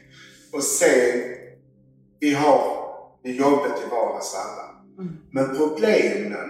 Och 0.53 0.63
sen 0.63 1.32
vi 2.23 2.33
har 2.33 2.59
jobbet 3.23 3.77
till 3.77 3.89
vardags 3.89 4.35
alla. 4.35 4.69
Mm. 5.03 5.17
Men 5.31 5.57
problemen 5.57 6.49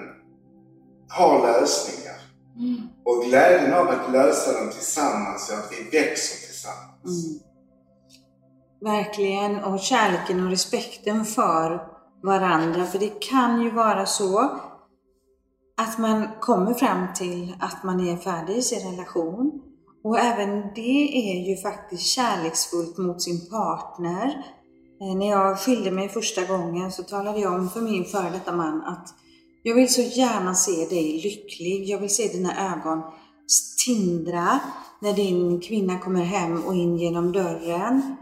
har 1.09 1.41
lösningar. 1.41 2.15
Mm. 2.57 2.81
Och 3.05 3.23
glädjen 3.23 3.73
av 3.73 3.87
att 3.87 4.11
lösa 4.11 4.59
dem 4.59 4.69
tillsammans 4.71 5.49
gör 5.51 5.57
att 5.57 5.71
vi 5.71 5.97
växer 5.97 6.47
tillsammans. 6.47 7.25
Mm. 7.25 7.39
Verkligen. 8.81 9.63
Och 9.63 9.79
kärleken 9.79 10.43
och 10.43 10.49
respekten 10.49 11.25
för 11.25 11.87
varandra. 12.23 12.85
För 12.85 12.99
det 12.99 13.21
kan 13.21 13.61
ju 13.61 13.71
vara 13.71 14.05
så 14.05 14.39
att 15.77 15.97
man 15.99 16.27
kommer 16.39 16.73
fram 16.73 17.07
till 17.15 17.55
att 17.59 17.83
man 17.83 18.07
är 18.07 18.17
färdig 18.17 18.57
i 18.57 18.61
sin 18.61 18.91
relation. 18.91 19.61
Och 20.03 20.19
även 20.19 20.61
det 20.75 21.31
är 21.33 21.49
ju 21.49 21.57
faktiskt 21.57 22.03
kärleksfullt 22.03 22.97
mot 22.97 23.21
sin 23.21 23.49
partner. 23.49 24.43
Eh, 25.01 25.15
när 25.15 25.29
jag 25.29 25.59
skilde 25.59 25.91
mig 25.91 26.09
första 26.09 26.45
gången 26.45 26.91
så 26.91 27.03
talade 27.03 27.39
jag 27.39 27.53
om 27.53 27.69
för 27.69 27.81
min 27.81 28.05
före 28.05 28.29
detta 28.29 28.51
man 28.51 28.81
att 28.81 29.15
jag 29.63 29.75
vill 29.75 29.93
så 29.93 30.01
gärna 30.01 30.55
se 30.55 30.85
dig 30.85 31.21
lycklig. 31.23 31.89
Jag 31.89 31.99
vill 31.99 32.15
se 32.15 32.27
dina 32.27 32.73
ögon 32.73 33.01
tindra 33.85 34.59
när 34.99 35.13
din 35.13 35.61
kvinna 35.61 35.99
kommer 35.99 36.23
hem 36.23 36.63
och 36.63 36.75
in 36.75 36.97
genom 36.97 37.31
dörren. 37.31 38.15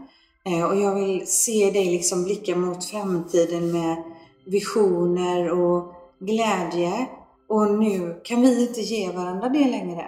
Eh, 0.44 0.64
och 0.64 0.76
jag 0.76 0.94
vill 0.94 1.26
se 1.26 1.70
dig 1.70 1.84
liksom 1.84 2.24
blicka 2.24 2.56
mot 2.56 2.84
framtiden 2.84 3.72
med 3.72 4.02
visioner 4.46 5.50
och 5.50 5.92
glädje. 6.20 7.06
Och 7.48 7.70
nu 7.70 8.20
kan 8.24 8.42
vi 8.42 8.68
inte 8.68 8.80
ge 8.80 9.12
varandra 9.12 9.48
det 9.48 9.70
längre. 9.70 10.04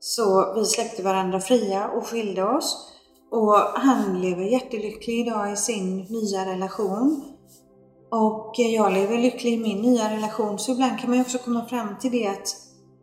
Så 0.00 0.54
vi 0.54 0.64
släppte 0.64 1.02
varandra 1.02 1.40
fria 1.40 1.88
och 1.88 2.06
skilde 2.06 2.44
oss. 2.44 2.93
Och 3.34 3.54
han 3.74 4.20
lever 4.20 4.42
jättelycklig 4.42 5.20
idag 5.20 5.52
i 5.52 5.56
sin 5.56 5.96
nya 5.96 6.46
relation. 6.46 7.24
Och 8.10 8.52
jag 8.56 8.92
lever 8.92 9.18
lycklig 9.18 9.52
i 9.52 9.58
min 9.58 9.82
nya 9.82 10.16
relation. 10.16 10.58
Så 10.58 10.72
ibland 10.72 10.98
kan 10.98 11.10
man 11.10 11.18
ju 11.18 11.24
också 11.24 11.38
komma 11.38 11.64
fram 11.64 11.88
till 12.00 12.10
det 12.10 12.26
att 12.26 12.56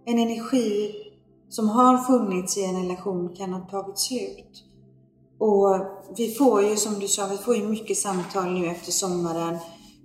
en 0.05 0.19
energi 0.19 0.91
som 1.49 1.69
har 1.69 1.97
funnits 1.97 2.57
i 2.57 2.65
en 2.65 2.81
relation 2.81 3.35
kan 3.35 3.53
ha 3.53 3.59
tagit 3.59 3.99
slut. 3.99 4.63
Och 5.39 5.81
vi 6.17 6.31
får 6.31 6.63
ju 6.63 6.75
som 6.75 6.99
du 6.99 7.07
sa, 7.07 7.27
vi 7.31 7.37
får 7.37 7.55
ju 7.55 7.67
mycket 7.67 7.97
samtal 7.97 8.51
nu 8.53 8.67
efter 8.67 8.91
sommaren. 8.91 9.57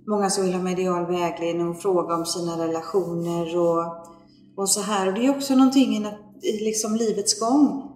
Många 0.07 0.29
som 0.29 0.43
vill 0.43 0.53
ha 0.53 0.61
medial 0.61 1.05
vägledning 1.05 1.69
och 1.69 1.81
fråga 1.81 2.15
om 2.15 2.25
sina 2.25 2.67
relationer 2.67 3.57
och, 3.57 3.83
och 4.57 4.69
så 4.69 4.81
här. 4.81 5.07
Och 5.07 5.13
det 5.13 5.25
är 5.25 5.37
också 5.37 5.55
någonting 5.55 5.97
i, 5.97 6.07
i 6.41 6.65
liksom 6.65 6.95
livets 6.95 7.39
gång 7.39 7.86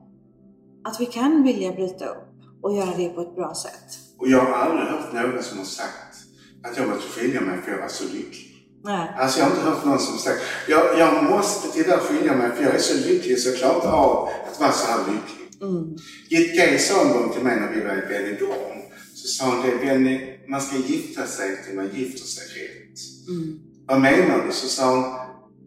att 0.83 0.99
vi 0.99 1.05
kan 1.05 1.43
vilja 1.43 1.71
bryta 1.71 2.05
upp 2.05 2.27
och 2.61 2.75
göra 2.75 2.97
det 2.97 3.09
på 3.09 3.21
ett 3.21 3.35
bra 3.35 3.53
sätt. 3.55 3.87
Och 4.17 4.27
jag 4.27 4.39
har 4.39 4.53
aldrig 4.53 4.87
hört 4.87 5.13
någon 5.13 5.43
som 5.43 5.57
har 5.57 5.65
sagt 5.65 6.15
att 6.63 6.77
jag 6.77 6.89
måste 6.89 7.09
skilja 7.09 7.41
mig 7.41 7.61
för 7.61 7.71
jag 7.71 7.81
var 7.81 7.87
så 7.87 8.03
lycklig. 8.03 8.51
Nej. 8.83 9.11
Alltså 9.17 9.39
jag 9.39 9.45
har 9.45 9.51
inte 9.51 9.69
hört 9.69 9.85
någon 9.85 9.99
som 9.99 10.17
sagt 10.17 10.41
jag, 10.67 10.99
jag 10.99 11.23
måste 11.23 11.67
tyvärr 11.67 11.97
skilja 11.97 12.35
mig 12.35 12.51
för 12.51 12.63
jag 12.63 12.75
är 12.75 12.79
så 12.79 13.07
lycklig 13.07 13.39
så 13.39 13.49
jag 13.49 13.57
klarar 13.57 13.75
inte 13.75 13.89
av 13.89 14.29
att 14.51 14.59
vara 14.59 14.71
så 14.71 14.91
här 14.91 14.99
lycklig. 14.99 15.61
Mm. 15.61 15.97
Git 16.29 16.55
Gay 16.55 16.77
sa 16.79 17.05
en 17.05 17.13
gång 17.13 17.33
till 17.33 17.43
mig 17.43 17.59
när 17.59 17.71
vi 17.71 17.81
var 17.81 17.93
i 17.93 18.07
Benidorm 18.07 18.81
så 19.15 19.27
sa 19.27 19.45
hon 19.45 19.65
det, 19.65 19.85
Benny, 19.85 20.39
man 20.47 20.61
ska 20.61 20.77
gifta 20.77 21.27
sig 21.27 21.63
till 21.65 21.75
man 21.75 21.89
gifter 21.93 22.27
sig 22.27 22.43
rätt. 22.43 22.99
Mm. 23.27 23.59
Vad 23.87 24.01
menar 24.01 24.45
du? 24.45 24.51
Så 24.51 24.67
sa 24.67 24.95
hon, 24.95 25.03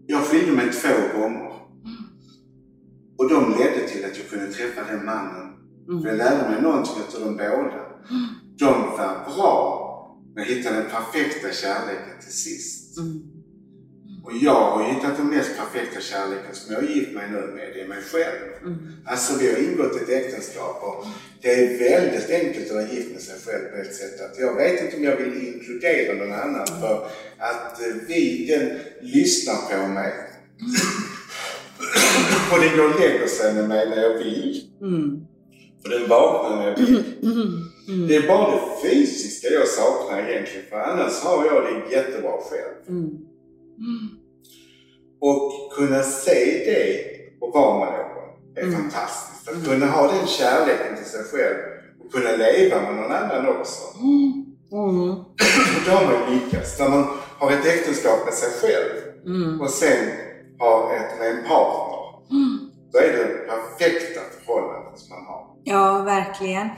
jag 0.07 0.23
skilde 0.23 0.53
mig 0.53 0.73
två 0.73 1.19
gånger. 1.19 1.54
Och 3.17 3.29
de 3.29 3.59
ledde 3.59 3.89
till 3.89 4.05
att 4.05 4.19
jag 4.19 4.29
kunde 4.29 4.53
träffa 4.53 4.93
den 4.93 5.05
mannen. 5.05 5.53
Mm. 5.89 6.03
För 6.03 6.09
jag 6.09 6.19
lärde 6.19 6.51
mig 6.51 6.63
någonting 6.63 7.03
av 7.15 7.21
dem 7.21 7.37
båda. 7.37 7.81
Mm. 8.11 8.27
De 8.59 8.73
var 8.83 9.35
bra 9.35 9.81
med 10.35 10.43
att 10.43 10.49
hitta 10.49 10.73
den 10.73 10.91
perfekta 10.91 11.53
kärleken 11.53 12.21
till 12.21 12.33
sist. 12.33 12.99
Mm. 12.99 13.35
Och 14.25 14.33
jag 14.41 14.71
har 14.71 14.85
hittat 14.85 15.17
den 15.17 15.27
mest 15.27 15.51
perfekta 15.59 16.01
kärleken 16.01 16.55
som 16.55 16.75
jag 16.75 16.81
har 16.81 16.89
gift 16.89 17.13
mig 17.15 17.31
nu 17.31 17.41
med, 17.41 17.71
det 17.75 17.81
är 17.81 17.89
mig 17.89 18.03
själv. 18.03 18.63
Mm. 18.63 18.79
Alltså 19.07 19.39
vi 19.39 19.53
har 19.53 19.59
ingått 19.59 19.97
ett 19.97 20.09
äktenskap 20.09 20.83
och 20.83 21.07
det 21.43 21.55
är 21.55 21.79
väldigt 21.79 22.31
enkelt 22.31 22.67
att 22.67 22.75
vara 22.75 22.89
gift 22.89 23.13
med 23.13 23.21
sig 23.21 23.35
själv 23.47 23.65
på 23.65 23.77
ett 23.77 23.95
sätt 23.95 24.21
att 24.21 24.39
jag 24.39 24.55
vet 24.55 24.83
inte 24.83 24.97
om 24.97 25.05
jag 25.05 25.17
vill 25.17 25.49
inkludera 25.49 26.15
någon 26.15 26.33
annan 26.33 26.67
mm. 26.69 26.81
för 26.81 27.09
att 27.39 27.81
eh, 27.81 27.95
vi, 28.09 28.47
den 28.47 28.79
lyssnar 29.11 29.55
på 29.55 29.89
mig. 29.89 30.13
Mm. 32.45 32.53
Och 32.53 32.65
den 32.65 32.77
går 32.77 32.95
och 32.95 33.01
lägger 33.01 33.27
sig 33.27 33.55
med 33.55 33.69
mig 33.69 33.89
när 33.89 34.03
jag 34.03 34.19
vill. 34.19 34.61
Mm. 34.81 35.27
För 35.83 35.91
den 35.91 36.09
vaknar 36.09 36.57
när 36.57 36.69
jag 36.69 36.77
vill. 36.77 37.05
Mm. 37.23 37.65
Mm. 37.89 38.09
Det 38.09 38.17
är 38.17 38.29
bara 38.29 38.51
det 38.51 38.89
fysiska 38.89 39.49
jag 39.49 39.69
saknar 39.69 40.29
egentligen. 40.29 40.67
För 40.71 40.77
annars 40.77 41.21
har 41.21 41.47
jag 41.47 41.65
det 41.65 41.97
jättebra 41.97 42.33
själv. 42.51 42.89
Mm. 42.89 43.19
Och 45.21 45.73
kunna 45.77 46.03
se 46.03 46.35
det 46.67 47.05
och 47.41 47.55
vara 47.55 47.79
med 47.79 47.99
någon 47.99 48.15
är 48.57 48.63
mm. 48.63 48.81
fantastiskt. 48.81 49.49
Att 49.49 49.65
kunna 49.65 49.87
ha 49.87 50.13
den 50.13 50.27
kärleken 50.27 50.97
till 50.97 51.07
sig 51.07 51.25
själv 51.25 51.57
och 52.05 52.13
kunna 52.13 52.37
leva 52.37 52.83
med 52.83 52.95
någon 52.95 53.13
annan 53.13 53.49
också. 53.49 53.99
Mm. 53.99 54.45
Då 55.87 55.91
har 55.91 56.05
man 56.05 56.35
lyckats. 56.35 56.79
När 56.79 56.89
man 56.89 57.07
har 57.39 57.51
ett 57.51 57.67
äktenskap 57.67 58.25
med 58.25 58.35
sig 58.35 58.51
själv 58.61 59.61
och 59.61 59.71
sen 59.71 60.09
har 60.59 60.95
ett 60.95 61.19
med 61.19 61.31
en 61.31 61.43
partner 61.49 61.94
Mm. 62.31 62.71
Då 62.93 62.99
är 62.99 63.13
det 63.13 63.27
perfekta 63.27 64.21
förhållandet 64.47 64.99
som 65.01 65.11
man 65.11 65.27
har. 65.27 65.47
Ja, 65.65 66.03
verkligen. 66.03 66.69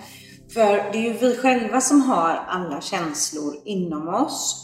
För 0.54 0.92
det 0.92 0.98
är 0.98 1.02
ju 1.02 1.12
vi 1.12 1.36
själva 1.36 1.80
som 1.80 2.00
har 2.00 2.40
alla 2.48 2.80
känslor 2.80 3.54
inom 3.64 4.08
oss. 4.08 4.62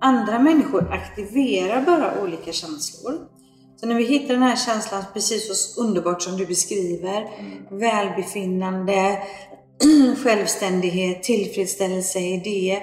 Andra 0.00 0.38
människor 0.38 0.92
aktiverar 0.92 1.82
bara 1.82 2.22
olika 2.22 2.52
känslor. 2.52 3.18
Så 3.76 3.86
när 3.86 3.94
vi 3.94 4.04
hittar 4.04 4.34
den 4.34 4.42
här 4.42 4.56
känslan 4.56 5.04
precis 5.12 5.74
så 5.74 5.80
underbart 5.80 6.22
som 6.22 6.36
du 6.36 6.46
beskriver, 6.46 7.30
mm. 7.38 7.78
välbefinnande, 7.78 9.18
självständighet, 10.24 11.22
tillfredsställelse 11.22 12.18
i 12.18 12.40
det, 12.44 12.82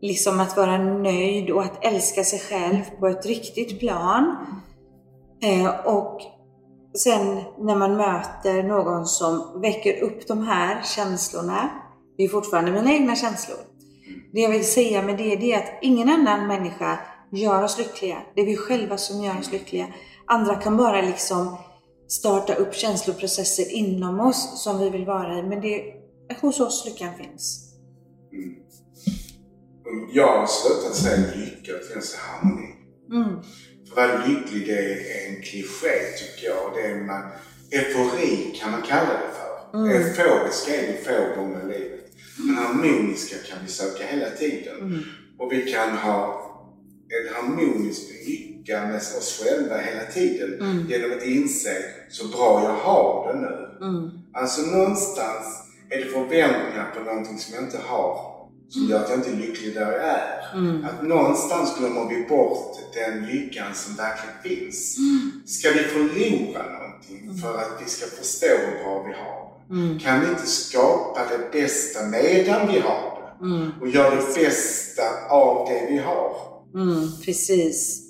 liksom 0.00 0.40
att 0.40 0.56
vara 0.56 0.78
nöjd 0.78 1.50
och 1.50 1.62
att 1.62 1.84
älska 1.84 2.24
sig 2.24 2.38
själv 2.38 2.80
på 3.00 3.08
ett 3.08 3.26
riktigt 3.26 3.80
plan. 3.80 4.36
Eh, 5.42 5.86
och 5.86 6.20
sen 6.94 7.40
när 7.58 7.76
man 7.76 7.96
möter 7.96 8.62
någon 8.62 9.06
som 9.06 9.60
väcker 9.60 10.02
upp 10.02 10.26
de 10.26 10.42
här 10.42 10.82
känslorna, 10.82 11.70
det 12.16 12.24
är 12.24 12.28
fortfarande 12.28 12.72
mina 12.72 12.92
egna 12.92 13.16
känslor. 13.16 13.58
Det 14.32 14.40
jag 14.40 14.50
vill 14.50 14.72
säga 14.72 15.02
med 15.02 15.18
det, 15.18 15.36
det 15.36 15.52
är 15.52 15.58
att 15.58 15.78
ingen 15.82 16.08
annan 16.08 16.46
människa 16.46 16.98
gör 17.32 17.62
oss 17.62 17.78
lyckliga. 17.78 18.22
Det 18.34 18.40
är 18.40 18.46
vi 18.46 18.56
själva 18.56 18.96
som 18.96 19.24
gör 19.24 19.38
oss 19.38 19.52
lyckliga. 19.52 19.86
Andra 20.26 20.54
kan 20.54 20.76
bara 20.76 21.00
liksom 21.02 21.56
starta 22.08 22.54
upp 22.54 22.74
känsloprocesser 22.74 23.72
inom 23.72 24.20
oss 24.20 24.64
som 24.64 24.78
vi 24.78 24.90
vill 24.90 25.06
vara 25.06 25.38
i. 25.38 25.42
Men 25.42 25.60
det 25.60 25.80
är 26.28 26.40
hos 26.40 26.60
oss 26.60 26.84
lyckan 26.86 27.14
finns. 27.14 27.74
Mm. 28.32 28.54
Jag 30.12 30.38
har 30.38 30.46
slutat 30.46 30.96
säga 30.96 31.16
lycka, 31.36 31.72
det 31.72 31.94
finns 31.94 32.14
harmoni. 32.14 32.66
Mm. 33.12 33.42
Vad 33.94 34.28
lycklig 34.28 34.66
det 34.66 34.82
är 34.92 35.28
en 35.28 35.42
kliché 35.42 35.94
tycker 36.18 36.46
jag. 36.46 36.72
Det 36.74 36.80
är 36.80 37.04
man, 37.04 37.22
eufori 37.70 38.58
kan 38.60 38.70
man 38.70 38.82
kalla 38.82 39.12
det 39.12 39.30
för. 39.38 39.78
Mm. 39.78 39.90
Euforiska 39.90 40.76
är 40.76 40.86
vi 40.86 40.98
få 41.04 41.40
gånger 41.40 41.60
i 41.64 41.78
livet. 41.78 42.12
Men 42.36 42.56
harmoniska 42.56 43.36
kan 43.48 43.58
vi 43.62 43.72
söka 43.72 44.06
hela 44.06 44.30
tiden. 44.30 44.80
Mm. 44.80 45.00
Och 45.38 45.52
vi 45.52 45.72
kan 45.72 45.90
ha 45.98 46.46
en 47.08 47.34
harmonisk 47.34 48.02
lycka 48.26 48.86
med 48.86 48.96
oss 48.96 49.42
själva 49.42 49.76
hela 49.78 50.04
tiden 50.04 50.60
mm. 50.60 50.86
genom 50.88 51.12
att 51.12 51.24
inse 51.24 51.84
så 52.08 52.28
bra 52.28 52.62
jag 52.64 52.74
har 52.74 53.32
det 53.32 53.40
nu. 53.40 53.86
Mm. 53.86 54.10
Alltså 54.32 54.62
någonstans 54.62 55.46
är 55.90 55.98
det 55.98 56.04
förväntningar 56.04 56.94
på 56.94 57.00
någonting 57.04 57.38
som 57.38 57.54
jag 57.54 57.64
inte 57.64 57.78
har 57.78 58.39
som 58.70 58.88
gör 58.88 59.02
att 59.04 59.10
jag 59.10 59.18
inte 59.18 59.30
är 59.30 59.36
lycklig 59.36 59.74
där 59.74 59.92
jag 59.92 60.04
är. 60.04 60.40
Mm. 60.54 60.84
Att 60.84 61.02
någonstans 61.02 61.78
glömmer 61.78 62.08
vi 62.08 62.26
bort 62.28 62.78
den 62.94 63.26
lyckan 63.26 63.74
som 63.74 63.94
verkligen 63.94 64.36
finns. 64.42 64.98
Mm. 64.98 65.42
Ska 65.46 65.68
vi 65.70 65.78
förlora 65.78 66.62
någonting 66.78 67.22
mm. 67.22 67.36
för 67.36 67.58
att 67.58 67.82
vi 67.84 67.90
ska 67.90 68.06
förstå 68.06 68.46
hur 68.46 68.84
bra 68.84 69.02
vi 69.02 69.12
har? 69.12 69.50
Mm. 69.70 69.98
Kan 69.98 70.20
vi 70.20 70.28
inte 70.28 70.46
skapa 70.46 71.20
det 71.30 71.60
bästa 71.60 72.06
medan 72.06 72.68
vi 72.72 72.80
har 72.80 73.20
det? 73.20 73.46
Mm. 73.46 73.70
Och 73.80 73.88
göra 73.88 74.14
det 74.14 74.34
bästa 74.34 75.02
av 75.30 75.68
det 75.68 75.86
vi 75.90 75.98
har? 75.98 76.36
Mm, 76.74 77.08
precis. 77.24 78.06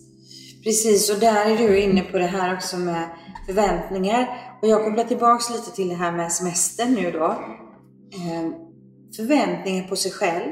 Precis, 0.65 1.11
och 1.11 1.19
där 1.19 1.47
är 1.47 1.59
du 1.59 1.81
inne 1.81 2.03
på 2.03 2.19
det 2.19 2.27
här 2.27 2.55
också 2.57 2.77
med 2.77 3.09
förväntningar. 3.47 4.29
Och 4.63 4.69
jag 4.69 4.85
kopplar 4.85 5.05
tillbaks 5.05 5.51
lite 5.51 5.71
till 5.71 5.89
det 5.89 5.95
här 5.95 6.13
med 6.13 6.33
semestern 6.33 6.95
nu 6.95 7.11
då. 7.11 7.39
Förväntningar 9.17 9.89
på 9.89 9.97
sig 9.97 10.13
själv, 10.13 10.51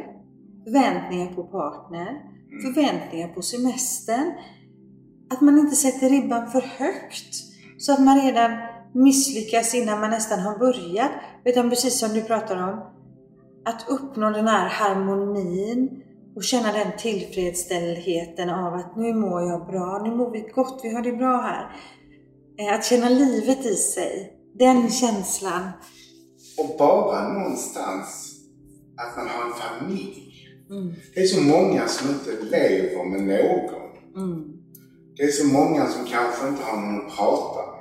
förväntningar 0.65 1.35
på 1.35 1.45
partner, 1.45 2.23
förväntningar 2.63 3.29
på 3.29 3.43
semestern. 3.43 4.33
Att 5.31 5.41
man 5.41 5.59
inte 5.59 5.77
sätter 5.77 6.09
ribban 6.09 6.51
för 6.51 6.61
högt. 6.61 7.35
Så 7.79 7.93
att 7.93 8.01
man 8.01 8.21
redan 8.21 8.51
misslyckas 8.95 9.75
innan 9.75 10.01
man 10.01 10.11
nästan 10.11 10.41
har 10.41 10.59
börjat. 10.59 11.11
Utan 11.45 11.71
precis 11.71 11.99
som 11.99 12.09
du 12.09 12.23
pratar 12.23 12.69
om, 12.69 12.81
att 13.65 13.87
uppnå 13.89 14.31
den 14.31 14.49
här 14.49 14.69
harmonin. 14.69 16.03
Och 16.37 16.45
känna 16.45 16.73
den 16.73 16.93
tillfredsställheten 16.99 18.51
av 18.51 18.75
att 18.75 18.97
nu 18.97 19.15
mår 19.15 19.43
jag 19.43 19.67
bra, 19.67 20.03
nu 20.05 20.17
mår 20.17 20.31
vi 20.31 20.41
gott, 20.55 20.81
vi 20.83 20.95
har 20.95 21.03
det 21.03 21.13
bra 21.13 21.41
här. 21.41 21.71
Eh, 22.59 22.75
att 22.75 22.85
känna 22.85 23.09
livet 23.09 23.67
i 23.67 23.75
sig, 23.75 24.33
den 24.55 24.91
känslan. 24.91 25.71
Och 26.59 26.79
bara 26.79 27.33
någonstans 27.33 28.28
att 28.99 29.17
man 29.17 29.29
har 29.29 29.45
en 29.47 29.53
familj. 29.53 30.29
Mm. 30.71 30.95
Det 31.15 31.21
är 31.21 31.27
så 31.27 31.41
många 31.41 31.89
som 31.89 32.11
inte 32.11 32.45
lever 32.45 33.05
med 33.05 33.23
någon. 33.23 34.25
Mm. 34.25 34.59
Det 35.17 35.23
är 35.23 35.33
så 35.33 35.47
många 35.47 35.87
som 35.87 36.07
kanske 36.07 36.49
inte 36.49 36.63
har 36.63 36.81
någon 36.81 37.07
att 37.07 37.17
prata 37.17 37.71
med. 37.71 37.79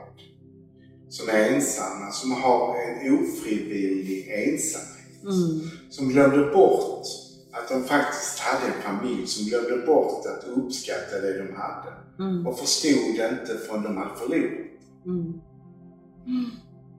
Som 1.10 1.30
är 1.30 1.54
ensamma, 1.54 2.12
som 2.12 2.32
har 2.32 2.76
en 2.76 3.14
ofrivillig 3.14 4.28
ensamhet. 4.28 5.24
Mm. 5.24 5.70
Som 5.90 6.10
glömde 6.10 6.52
bort 6.52 7.06
att 7.52 7.70
de 7.70 7.84
faktiskt 7.84 8.40
hade 8.40 8.66
en 8.66 8.82
familj, 8.82 9.28
som 9.28 9.46
glömde 9.46 9.86
bort 9.86 10.26
att 10.26 10.44
uppskatta 10.44 11.22
det 11.22 11.38
de 11.38 11.54
hade. 11.56 11.94
Mm. 12.20 12.48
Och 12.48 12.60
förstod 12.60 13.10
inte 13.32 13.58
förrän 13.68 13.84
de 13.84 13.98
hade 13.98 14.16
förlorat. 14.16 14.68
Mm. 15.06 15.34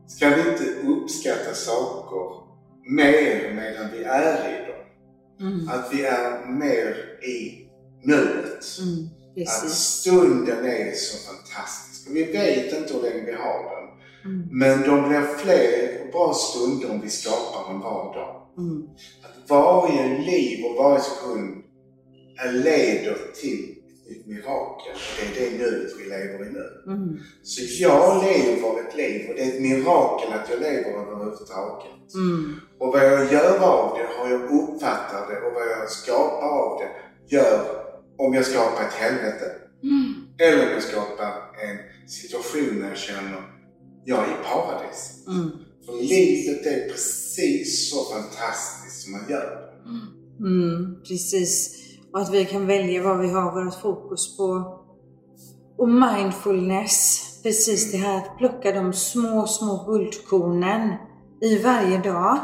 Ska 0.06 0.28
vi 0.28 0.50
inte 0.50 0.64
uppskatta 0.88 1.54
saker 1.54 2.47
mer 2.88 3.54
medan 3.54 3.90
vi 3.92 4.04
är 4.04 4.48
i 4.48 4.66
dem. 4.66 5.48
Mm. 5.48 5.68
Att 5.68 5.92
vi 5.92 6.04
är 6.04 6.46
mer 6.46 6.96
i 7.28 7.68
nuet. 8.02 8.64
Mm, 8.82 9.08
att 9.46 9.70
stunden 9.70 10.66
är 10.66 10.92
så 10.92 11.32
fantastisk. 11.32 12.08
Vi 12.10 12.24
vet 12.24 12.72
inte 12.72 12.94
hur 12.94 13.02
länge 13.02 13.24
vi 13.24 13.32
har 13.32 13.62
den. 13.62 13.88
Mm. 14.24 14.48
Men 14.50 14.82
de 14.82 15.08
blir 15.08 15.20
fler 15.20 16.00
och 16.04 16.12
bra 16.12 16.34
stunder 16.34 16.90
om 16.90 17.00
vi 17.00 17.10
skapar 17.10 17.72
dem 17.72 17.80
var 17.80 18.14
dag. 18.14 18.42
Mm. 18.58 18.82
Att 19.22 19.50
varje 19.50 20.18
liv 20.18 20.64
och 20.64 20.76
varje 20.76 21.00
sekund 21.00 21.64
leder 22.64 23.16
till 23.40 23.77
ett 24.10 24.26
mirakel. 24.26 24.96
Det 25.16 25.44
är 25.44 25.50
det 25.50 25.58
nuet 25.58 25.92
vi 25.98 26.04
lever 26.04 26.46
i 26.46 26.50
nu. 26.50 26.92
Mm. 26.92 27.18
Så 27.42 27.82
jag 27.82 28.24
lever 28.24 28.88
ett 28.88 28.96
liv 28.96 29.28
och 29.28 29.34
det 29.34 29.42
är 29.42 29.48
ett 29.48 29.62
mirakel 29.62 30.32
att 30.32 30.50
jag 30.50 30.60
lever 30.60 30.90
överhuvudtaget. 30.90 32.14
Mm. 32.14 32.54
Och 32.78 32.92
vad 32.92 33.04
jag 33.04 33.32
gör 33.32 33.58
av 33.58 33.98
det, 33.98 34.08
hur 34.22 34.30
jag 34.30 34.42
uppfattar 34.42 35.28
det 35.28 35.40
och 35.46 35.54
vad 35.54 35.62
jag 35.62 35.90
skapar 35.90 36.48
av 36.48 36.80
det 36.80 36.90
gör 37.36 37.84
om 38.18 38.34
jag 38.34 38.46
skapar 38.46 38.84
ett 38.84 38.94
helvete. 38.94 39.46
Mm. 39.82 40.14
Eller 40.38 40.66
om 40.66 40.72
jag 40.72 40.82
skapar 40.82 41.32
en 41.68 41.78
situation 42.08 42.80
där 42.80 42.88
jag 42.88 42.98
känner 42.98 43.42
jag 44.04 44.18
är 44.18 44.32
i 44.32 44.44
paradis. 44.44 45.24
Mm. 45.26 45.50
För 45.86 46.02
livet 46.02 46.66
är 46.66 46.88
precis 46.88 47.90
så 47.90 48.04
fantastiskt 48.04 49.02
som 49.02 49.12
man 49.12 49.30
gör 49.30 49.68
mm. 50.40 50.96
Precis. 51.08 51.76
Och 52.12 52.20
att 52.20 52.30
vi 52.30 52.44
kan 52.44 52.66
välja 52.66 53.02
vad 53.02 53.18
vi 53.18 53.28
har 53.28 53.64
vårt 53.64 53.74
fokus 53.74 54.36
på. 54.36 54.78
Och 55.78 55.88
mindfulness, 55.88 57.24
precis 57.42 57.92
det 57.92 57.98
här 57.98 58.16
att 58.16 58.38
plocka 58.38 58.72
de 58.72 58.92
små, 58.92 59.46
små 59.46 59.84
guldkornen 59.86 60.92
i 61.40 61.62
varje 61.62 61.98
dag. 61.98 62.38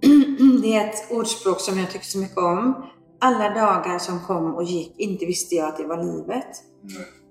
Det 0.62 0.76
är 0.76 0.88
ett 0.88 1.10
ordspråk 1.10 1.60
som 1.60 1.78
jag 1.78 1.90
tycker 1.90 2.06
så 2.06 2.18
mycket 2.18 2.38
om. 2.38 2.86
Alla 3.20 3.48
dagar 3.48 3.98
som 3.98 4.20
kom 4.20 4.54
och 4.54 4.64
gick, 4.64 4.94
inte 4.98 5.26
visste 5.26 5.54
jag 5.54 5.68
att 5.68 5.76
det 5.76 5.86
var 5.86 6.04
livet. 6.04 6.48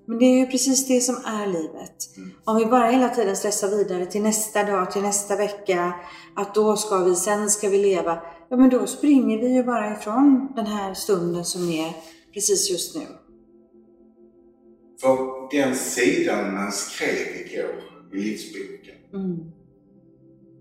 Men 0.06 0.18
det 0.18 0.24
är 0.24 0.38
ju 0.38 0.46
precis 0.46 0.88
det 0.88 1.00
som 1.00 1.14
är 1.14 1.46
livet. 1.46 1.96
Om 2.44 2.56
vi 2.56 2.66
bara 2.66 2.86
hela 2.86 3.08
tiden 3.08 3.36
stressar 3.36 3.68
vidare 3.68 4.06
till 4.06 4.22
nästa 4.22 4.64
dag, 4.64 4.90
till 4.90 5.02
nästa 5.02 5.36
vecka, 5.36 5.94
att 6.36 6.54
då 6.54 6.76
ska 6.76 6.96
vi, 6.98 7.16
sen 7.16 7.50
ska 7.50 7.68
vi 7.68 7.78
leva 7.78 8.18
ja 8.52 8.58
men 8.58 8.70
då 8.70 8.86
springer 8.86 9.38
vi 9.38 9.54
ju 9.54 9.64
bara 9.64 9.92
ifrån 9.92 10.52
den 10.56 10.66
här 10.66 10.94
stunden 10.94 11.44
som 11.44 11.68
är 11.68 11.96
precis 12.34 12.70
just 12.70 12.96
nu. 12.96 13.06
För 15.00 15.16
den 15.56 15.76
sidan 15.76 16.54
man 16.54 16.72
skrev 16.72 17.46
igår 17.46 17.82
i 18.12 18.16
livsboken, 18.16 18.94
mm. 19.14 19.52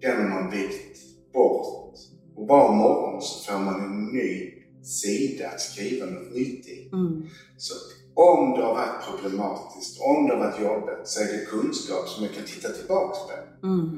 den 0.02 0.32
har 0.32 0.42
man 0.42 0.52
vikt 0.52 1.00
bort. 1.34 1.98
Och 2.36 2.48
var 2.48 2.76
morgon 2.76 3.22
så 3.22 3.52
får 3.52 3.60
man 3.60 3.82
en 3.82 4.06
ny 4.06 4.54
sida 4.84 5.48
att 5.48 5.62
skriva 5.62 6.06
något 6.06 6.36
nytt 6.36 6.68
i. 6.68 6.90
Mm. 6.94 7.24
Så 7.58 7.74
om 8.14 8.52
det 8.52 8.64
har 8.64 8.74
varit 8.74 9.06
problematiskt, 9.10 10.02
om 10.02 10.28
det 10.28 10.34
har 10.34 10.40
varit 10.40 10.62
jobbigt, 10.62 11.08
så 11.08 11.22
är 11.22 11.26
det 11.26 11.46
kunskap 11.46 12.08
som 12.08 12.24
jag 12.24 12.34
kan 12.34 12.46
titta 12.46 12.70
tillbaks 12.70 13.20
på. 13.20 13.68
Mm, 13.68 13.90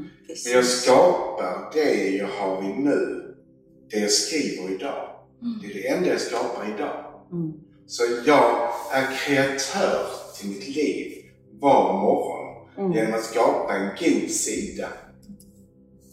Men 0.46 0.54
jag 0.54 0.66
skapar 0.66 1.72
det 1.74 2.10
jag 2.10 2.28
har 2.28 2.64
i 2.64 2.74
nu 2.74 3.23
det 3.94 4.00
jag 4.00 4.12
skriver 4.12 4.76
idag. 4.76 5.10
Mm. 5.42 5.60
Det 5.62 5.68
är 5.68 5.74
det 5.74 5.88
enda 5.88 6.10
jag 6.10 6.22
skapar 6.22 6.76
idag. 6.76 7.06
Mm. 7.32 7.54
Så 7.88 8.04
jag 8.26 8.70
är 8.92 9.18
kreatör 9.18 10.06
till 10.38 10.50
mitt 10.50 10.76
liv 10.76 11.12
var 11.60 11.94
morgon 11.94 12.68
mm. 12.78 12.92
genom 12.94 13.14
att 13.14 13.24
skapa 13.24 13.74
en 13.74 13.90
god 14.00 14.30
sida. 14.30 14.88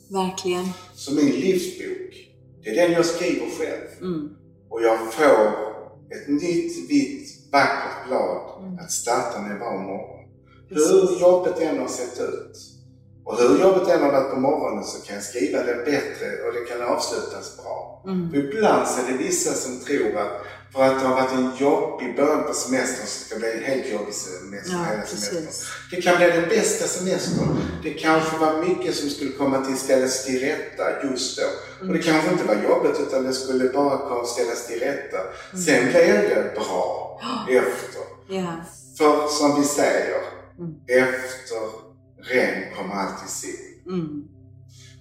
Verkligen. 0.08 0.68
Så 0.94 1.14
min 1.14 1.30
livsbok, 1.32 2.28
det 2.62 2.70
är 2.70 2.74
den 2.74 2.92
jag 2.92 3.06
skriver 3.06 3.46
själv. 3.58 3.88
Mm. 4.00 4.36
Och 4.68 4.82
jag 4.82 5.12
får 5.12 5.70
ett 6.10 6.28
nytt 6.28 6.90
vitt 6.90 7.52
vackert 7.52 8.08
blad 8.08 8.62
mm. 8.62 8.78
att 8.78 8.92
starta 8.92 9.42
med 9.42 9.58
var 9.58 9.78
morgon. 9.78 10.28
Hur 10.68 11.20
jobbet 11.20 11.60
än 11.60 11.78
har 11.78 11.88
sett 11.88 12.20
ut 12.20 12.79
och 13.24 13.38
hur 13.38 13.60
jobbet 13.60 13.88
än 13.88 14.02
har 14.02 14.12
varit 14.12 14.30
på 14.30 14.40
morgonen 14.40 14.84
så 14.84 15.06
kan 15.06 15.14
jag 15.14 15.24
skriva 15.24 15.58
det 15.62 15.84
bättre 15.84 16.26
och 16.46 16.52
det 16.54 16.64
kan 16.70 16.82
avslutas 16.82 17.56
bra. 17.56 18.02
Mm. 18.06 18.30
För 18.30 18.36
ibland 18.38 18.88
så 18.88 19.00
är 19.00 19.12
det 19.12 19.18
vissa 19.18 19.52
som 19.52 19.80
tror 19.80 20.16
att 20.16 20.46
för 20.72 20.82
att 20.82 21.00
det 21.00 21.06
har 21.06 21.14
varit 21.14 21.32
en 21.32 21.56
jobbig 21.56 22.16
början 22.16 22.44
på 22.46 22.54
semestern 22.54 23.06
så 23.06 23.24
ska 23.24 23.34
det 23.34 23.40
bli 23.40 23.52
en 23.52 23.64
helt 23.64 23.92
jobbig 23.92 24.14
semester 24.14 24.72
ja, 24.72 24.84
hela 24.90 25.06
semestern. 25.06 25.68
Det 25.90 26.02
kan 26.02 26.16
bli 26.16 26.26
den 26.26 26.48
bästa 26.48 26.86
semestern. 26.86 27.48
Det 27.82 27.90
kanske 27.90 28.38
var 28.38 28.64
mycket 28.68 28.94
som 28.94 29.10
skulle 29.10 29.32
komma 29.32 29.64
till 29.64 29.76
ställas 29.76 30.24
till 30.24 30.40
rätta 30.40 30.84
just 31.04 31.38
då. 31.38 31.44
Mm. 31.80 31.88
Och 31.88 31.96
det 31.96 32.02
kanske 32.02 32.30
inte 32.30 32.44
var 32.44 32.54
jobbigt 32.54 33.00
utan 33.00 33.24
det 33.24 33.32
skulle 33.32 33.68
bara 33.68 34.24
ställas 34.24 34.66
till 34.66 34.80
rätta. 34.80 35.18
Mm. 35.18 35.64
Sen 35.64 35.88
blev 35.88 36.28
det 36.28 36.52
bra 36.54 37.20
efter. 37.50 38.34
Yeah. 38.34 38.54
För 38.98 39.28
som 39.28 39.60
vi 39.60 39.66
säger, 39.66 40.20
mm. 40.58 40.74
efter 40.86 41.89
regn 42.22 42.74
kommer 42.76 42.94
alltid 42.94 43.28
sol. 43.28 43.92
Mm. 43.92 44.24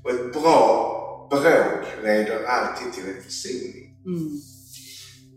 Och 0.04 0.12
ett 0.12 0.34
bra 0.34 1.28
bråk 1.30 2.04
leder 2.04 2.44
alltid 2.44 2.94
till 2.94 3.04
en 3.04 3.24
försoning. 3.24 3.96
Mm. 4.06 4.42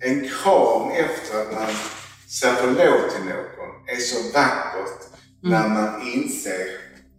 En 0.00 0.28
kram 0.28 0.90
efter 0.90 1.42
att 1.42 1.52
man 1.52 1.66
säga 2.28 2.54
förlåt 2.54 3.10
till 3.10 3.24
någon 3.24 3.96
är 3.96 4.00
så 4.00 4.32
vackert 4.32 5.02
när 5.42 5.68
man 5.68 6.08
inser 6.12 6.66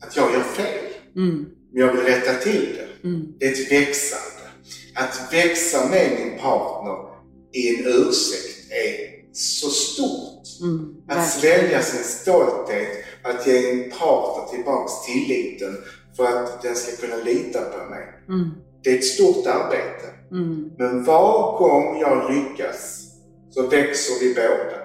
att 0.02 0.15
jag 0.15 0.34
gör 0.34 0.43
fel. 0.43 0.86
Mm. 1.15 1.45
Men 1.71 1.82
jag 1.82 1.93
vill 1.93 2.06
rätta 2.06 2.34
till 2.34 2.76
det. 2.76 3.08
Mm. 3.08 3.34
Det 3.39 3.45
är 3.45 3.52
ett 3.52 3.71
växande. 3.71 4.43
Att 4.95 5.34
växa 5.34 5.89
med 5.89 6.12
min 6.19 6.39
partner 6.39 7.13
i 7.54 7.69
en 7.69 7.86
ursäkt 7.86 8.71
är 8.71 9.13
så 9.34 9.69
stort. 9.69 10.62
Mm. 10.62 10.95
Att 11.08 11.30
svälja 11.30 11.82
sin 11.82 12.04
stolthet, 12.04 13.02
att 13.23 13.47
ge 13.47 13.71
en 13.71 13.91
partner 13.91 14.55
tillbaks 14.55 15.05
tilliten 15.05 15.77
för 16.17 16.23
att 16.25 16.62
den 16.62 16.75
ska 16.75 17.07
kunna 17.07 17.23
lita 17.23 17.59
på 17.62 17.89
mig. 17.89 18.03
Mm. 18.29 18.49
Det 18.83 18.89
är 18.89 18.97
ett 18.97 19.05
stort 19.05 19.47
arbete. 19.47 20.07
Mm. 20.31 20.69
Men 20.77 21.03
var 21.03 21.57
gång 21.57 21.99
jag 22.01 22.31
lyckas 22.31 22.99
så 23.51 23.67
växer 23.67 24.13
vi 24.19 24.33
båda. 24.36 24.83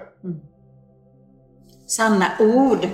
Sanna 1.87 2.25
ord. 2.39 2.87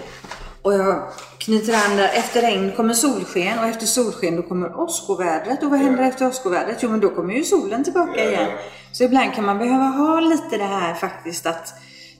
Och 0.61 0.73
jag 0.73 1.09
knyter 1.37 1.73
an 1.73 1.97
där. 1.97 2.09
Efter 2.13 2.41
regn 2.41 2.71
kommer 2.75 2.93
solsken 2.93 3.59
och 3.59 3.65
efter 3.65 3.85
solsken 3.85 4.35
då 4.35 4.41
kommer 4.41 4.79
åskovädret. 4.79 5.63
Och 5.63 5.69
vad 5.69 5.79
händer 5.79 6.03
Ja. 6.03 6.09
efter 6.09 6.27
åskovädret? 6.27 6.77
Jo 6.83 6.89
men 6.89 6.99
då 6.99 7.09
kommer 7.09 7.33
ju 7.33 7.43
solen 7.43 7.83
tillbaka 7.83 8.23
Ja. 8.23 8.29
igen. 8.29 8.51
Så 8.91 9.03
ibland 9.03 9.33
kan 9.33 9.45
man 9.45 9.57
behöva 9.57 9.85
ha 9.85 10.19
lite 10.19 10.57
det 10.57 10.63
här 10.63 10.93
faktiskt 10.93 11.45
att 11.45 11.73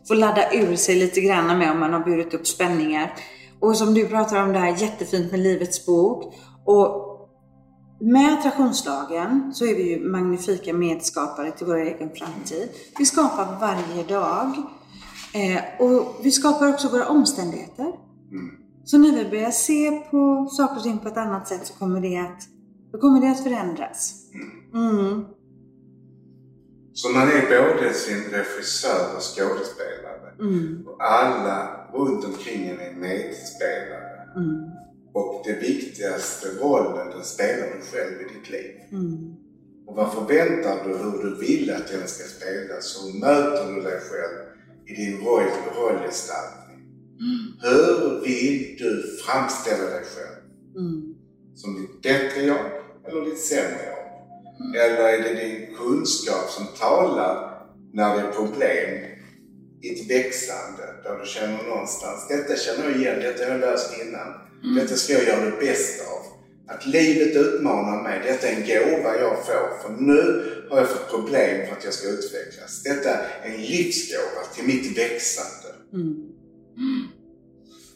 få 0.08 0.14
ladda 0.14 0.54
ur 0.54 0.76
sig 0.76 0.96
lite 0.96 1.22
grann 1.22 1.58
med 1.58 1.72
om 1.72 1.80
man 1.80 1.94
har 1.94 2.00
burit 2.00 2.34
upp 2.34 2.48
spänningar. 2.48 3.14
Och 3.60 3.78
som 3.78 3.94
du 3.94 4.08
pratar 4.08 4.44
om 4.44 4.54
det 4.54 4.60
här 4.60 4.82
jättefint 4.82 5.32
med 5.32 5.40
Livets 5.40 5.86
bok. 5.86 6.34
Och 6.66 7.12
med 8.00 8.34
attraktionslagen 8.34 9.52
så 9.54 9.66
är 9.66 9.76
vi 9.76 9.90
ju 9.90 10.10
magnifika 10.10 10.74
medskapare 10.74 11.52
till 11.52 11.68
vår 11.68 11.78
egen 11.78 12.10
framtid. 12.16 12.70
Vi 12.98 13.06
skapar 13.06 13.60
varje 13.60 14.04
dag. 14.04 14.54
Eh, 15.34 15.64
och 15.80 16.16
vi 16.24 16.32
skapar 16.32 16.70
också 16.70 16.88
våra 16.88 17.08
omständigheter. 17.08 17.94
Så 18.86 18.98
när 18.98 19.12
vi 19.12 19.30
börjar 19.30 19.52
se 19.52 19.92
på 19.92 20.48
saker 20.52 20.78
och 20.78 20.84
ting 20.84 21.00
på 21.00 21.08
ett 21.08 21.18
annat 21.18 21.48
sätt 21.48 21.68
så 21.68 21.74
kommer 21.74 22.02
det 22.02 22.18
att, 22.18 22.42
då 22.92 22.98
kommer 22.98 23.22
det 23.22 23.32
att 23.32 23.44
förändras. 23.44 24.14
Mm. 24.74 25.26
Så 26.96 27.10
man 27.10 27.28
är 27.28 27.44
både 27.62 27.94
sin 27.94 28.24
regissör 28.32 29.16
och 29.16 29.22
skådespelare. 29.22 30.30
Mm. 30.40 30.88
Och 30.88 31.04
alla 31.04 31.88
runt 31.94 32.26
omkring 32.26 32.68
en 32.68 32.80
är 32.80 32.94
medspelare. 32.94 34.30
Mm. 34.36 34.64
Och 35.14 35.42
det 35.46 35.54
viktigaste 35.54 36.48
rollen 36.62 37.10
den 37.10 37.24
spelar 37.24 37.68
du 37.76 37.82
själv 37.82 38.22
i 38.22 38.34
ditt 38.34 38.50
liv. 38.50 38.72
Mm. 38.92 39.36
Och 39.88 39.96
vad 39.96 40.14
förväntar 40.14 40.84
du 40.88 40.98
hur 40.98 41.24
du 41.24 41.36
vill 41.36 41.72
att 41.72 41.88
den 41.88 42.08
ska 42.08 42.24
spelas? 42.24 43.04
Hur 43.04 43.20
möter 43.20 43.74
du 43.74 43.82
dig 43.82 44.00
själv 44.00 44.38
i 44.86 44.94
din 44.94 45.26
roll, 45.26 45.44
rollgestaltning? 45.76 46.80
Hur 47.62 48.22
vill 48.24 48.76
du 48.78 49.18
framställa 49.26 49.90
dig 49.90 50.04
själv? 50.16 50.42
Mm. 50.78 51.16
Som 51.56 51.82
ditt 51.82 52.02
bättre 52.02 52.42
jag 52.42 52.66
eller 53.08 53.26
ditt 53.26 53.40
sämre 53.40 53.86
jag? 53.86 53.95
Eller 54.76 55.10
är 55.10 55.24
det 55.24 55.34
din 55.34 55.76
kunskap 55.76 56.50
som 56.50 56.66
talar 56.80 57.62
när 57.94 58.16
det 58.16 58.22
är 58.22 58.32
problem 58.32 58.90
i 59.82 59.90
ett 59.90 60.10
växande 60.10 60.84
där 61.04 61.20
du 61.20 61.26
känner 61.26 61.64
någonstans, 61.64 62.28
detta 62.30 62.56
känner 62.56 62.90
jag 62.90 62.98
igen, 62.98 63.20
detta 63.20 63.44
har 63.44 63.52
jag 63.52 63.60
löst 63.60 63.92
innan. 64.02 64.28
Detta 64.76 64.96
ska 64.96 65.14
jag 65.14 65.24
göra 65.24 65.46
det 65.46 65.66
bästa 65.66 66.04
av. 66.04 66.22
Att 66.68 66.86
livet 66.86 67.36
utmanar 67.36 68.04
mig, 68.04 68.22
detta 68.24 68.48
är 68.48 68.56
en 68.56 68.62
gåva 68.62 69.20
jag 69.20 69.46
får 69.46 69.82
för 69.82 69.96
nu 70.00 70.52
har 70.70 70.78
jag 70.78 70.90
fått 70.90 71.10
problem 71.10 71.68
för 71.68 71.76
att 71.76 71.84
jag 71.84 71.94
ska 71.94 72.08
utvecklas. 72.08 72.84
Detta 72.84 73.10
är 73.10 73.52
en 73.52 73.62
livsgåva 73.62 74.42
till 74.56 74.66
mitt 74.66 74.98
växande. 74.98 75.70
Mm. 75.94 76.32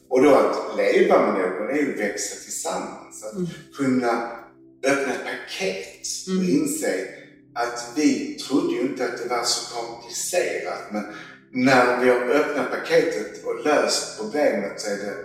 Och 0.10 0.24
då 0.24 0.36
att 0.36 0.78
leva 0.78 1.32
med 1.32 1.42
någon 1.42 1.70
är 1.70 1.74
ju 1.74 1.94
att 1.94 2.00
växa 2.00 2.36
tillsammans. 2.44 3.24
Att 3.24 3.76
kunna 3.78 4.39
öppna 4.84 5.14
ett 5.14 5.24
paket 5.24 6.08
och 6.28 6.44
inse 6.44 7.08
att 7.54 7.94
vi 7.96 8.34
trodde 8.34 8.74
ju 8.74 8.82
inte 8.82 9.06
att 9.06 9.18
det 9.24 9.30
var 9.30 9.44
så 9.44 9.76
komplicerat. 9.76 10.92
Men 10.92 11.06
när 11.52 12.04
vi 12.04 12.10
har 12.10 12.18
öppnat 12.18 12.72
paketet 12.72 13.46
och 13.46 13.66
löst 13.66 14.20
problemet 14.20 14.82
så 14.82 14.90
är 14.90 14.98
det 14.98 15.16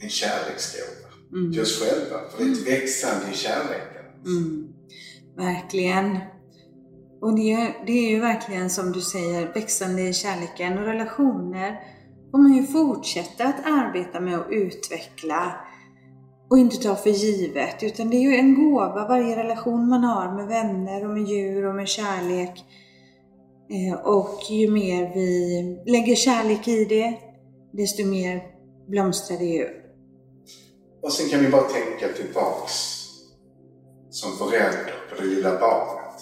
en 0.00 0.10
kärleksgåva 0.10 1.10
till 1.52 1.60
oss 1.60 1.82
själva. 1.82 2.20
För 2.30 2.44
det 2.44 2.50
är 2.50 2.52
ett 2.52 2.66
växande 2.66 3.26
i 3.32 3.36
kärleken. 3.36 4.04
Mm. 4.26 4.68
Verkligen. 5.36 6.18
Och 7.20 7.36
det 7.36 7.52
är, 7.52 7.86
det 7.86 7.92
är 7.92 8.10
ju 8.10 8.20
verkligen 8.20 8.70
som 8.70 8.92
du 8.92 9.00
säger, 9.00 9.54
växande 9.54 10.02
i 10.02 10.14
kärleken 10.14 10.78
och 10.78 10.84
relationer 10.84 11.80
kommer 12.30 12.56
ju 12.56 12.66
fortsätta 12.66 13.44
att 13.44 13.66
arbeta 13.66 14.20
med 14.20 14.38
att 14.38 14.46
utveckla 14.50 15.56
och 16.50 16.58
inte 16.58 16.76
ta 16.76 16.96
för 16.96 17.10
givet. 17.10 17.82
Utan 17.82 18.10
det 18.10 18.16
är 18.16 18.20
ju 18.20 18.34
en 18.34 18.54
gåva, 18.54 19.08
varje 19.08 19.36
relation 19.36 19.88
man 19.88 20.04
har 20.04 20.36
med 20.36 20.46
vänner 20.46 21.04
och 21.04 21.10
med 21.10 21.28
djur 21.28 21.66
och 21.66 21.74
med 21.74 21.88
kärlek. 21.88 22.64
Eh, 23.70 24.00
och 24.00 24.50
ju 24.50 24.70
mer 24.70 25.14
vi 25.14 25.92
lägger 25.92 26.14
kärlek 26.14 26.68
i 26.68 26.84
det, 26.84 27.18
desto 27.72 28.04
mer 28.04 28.42
blomstrar 28.88 29.38
det 29.38 29.44
ju. 29.44 29.68
Och 31.02 31.12
sen 31.12 31.28
kan 31.28 31.40
vi 31.40 31.50
bara 31.50 31.68
tänka 31.68 32.16
tillbaks 32.16 32.72
som 34.10 34.38
förälder 34.38 34.94
på 35.10 35.22
det 35.22 35.28
lilla 35.28 35.60
barnet. 35.60 36.20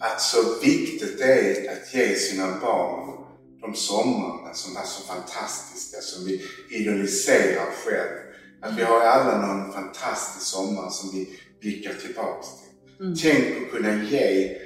Att 0.00 0.20
så 0.20 0.38
viktigt 0.62 1.18
det 1.18 1.32
är 1.32 1.72
att 1.72 1.94
ge 1.94 2.14
sina 2.14 2.60
barn 2.60 3.18
de 3.60 3.74
somrarna 3.74 4.54
som 4.54 4.76
är 4.76 4.84
så 4.84 5.02
fantastiska, 5.02 6.00
som 6.00 6.24
vi 6.24 6.42
idealiserar 6.70 7.70
själv. 7.84 8.27
Att 8.62 8.78
vi 8.78 8.82
har 8.82 9.00
alla 9.00 9.46
någon 9.46 9.72
fantastisk 9.72 10.46
sommar 10.46 10.90
som 10.90 11.10
vi 11.12 11.28
blickar 11.60 11.92
tillbaks 11.92 12.46
till. 12.46 13.22
Tänk 13.22 13.62
att 13.66 13.72
kunna 13.72 14.02
ge 14.04 14.56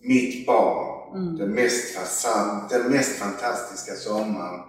mitt 0.00 0.46
barn 0.46 1.36
den, 1.38 1.50
mest, 1.50 1.96
fasam- 1.98 2.68
den 2.68 2.90
mest 2.92 3.16
fantastiska 3.18 3.94
sommaren 3.94 4.60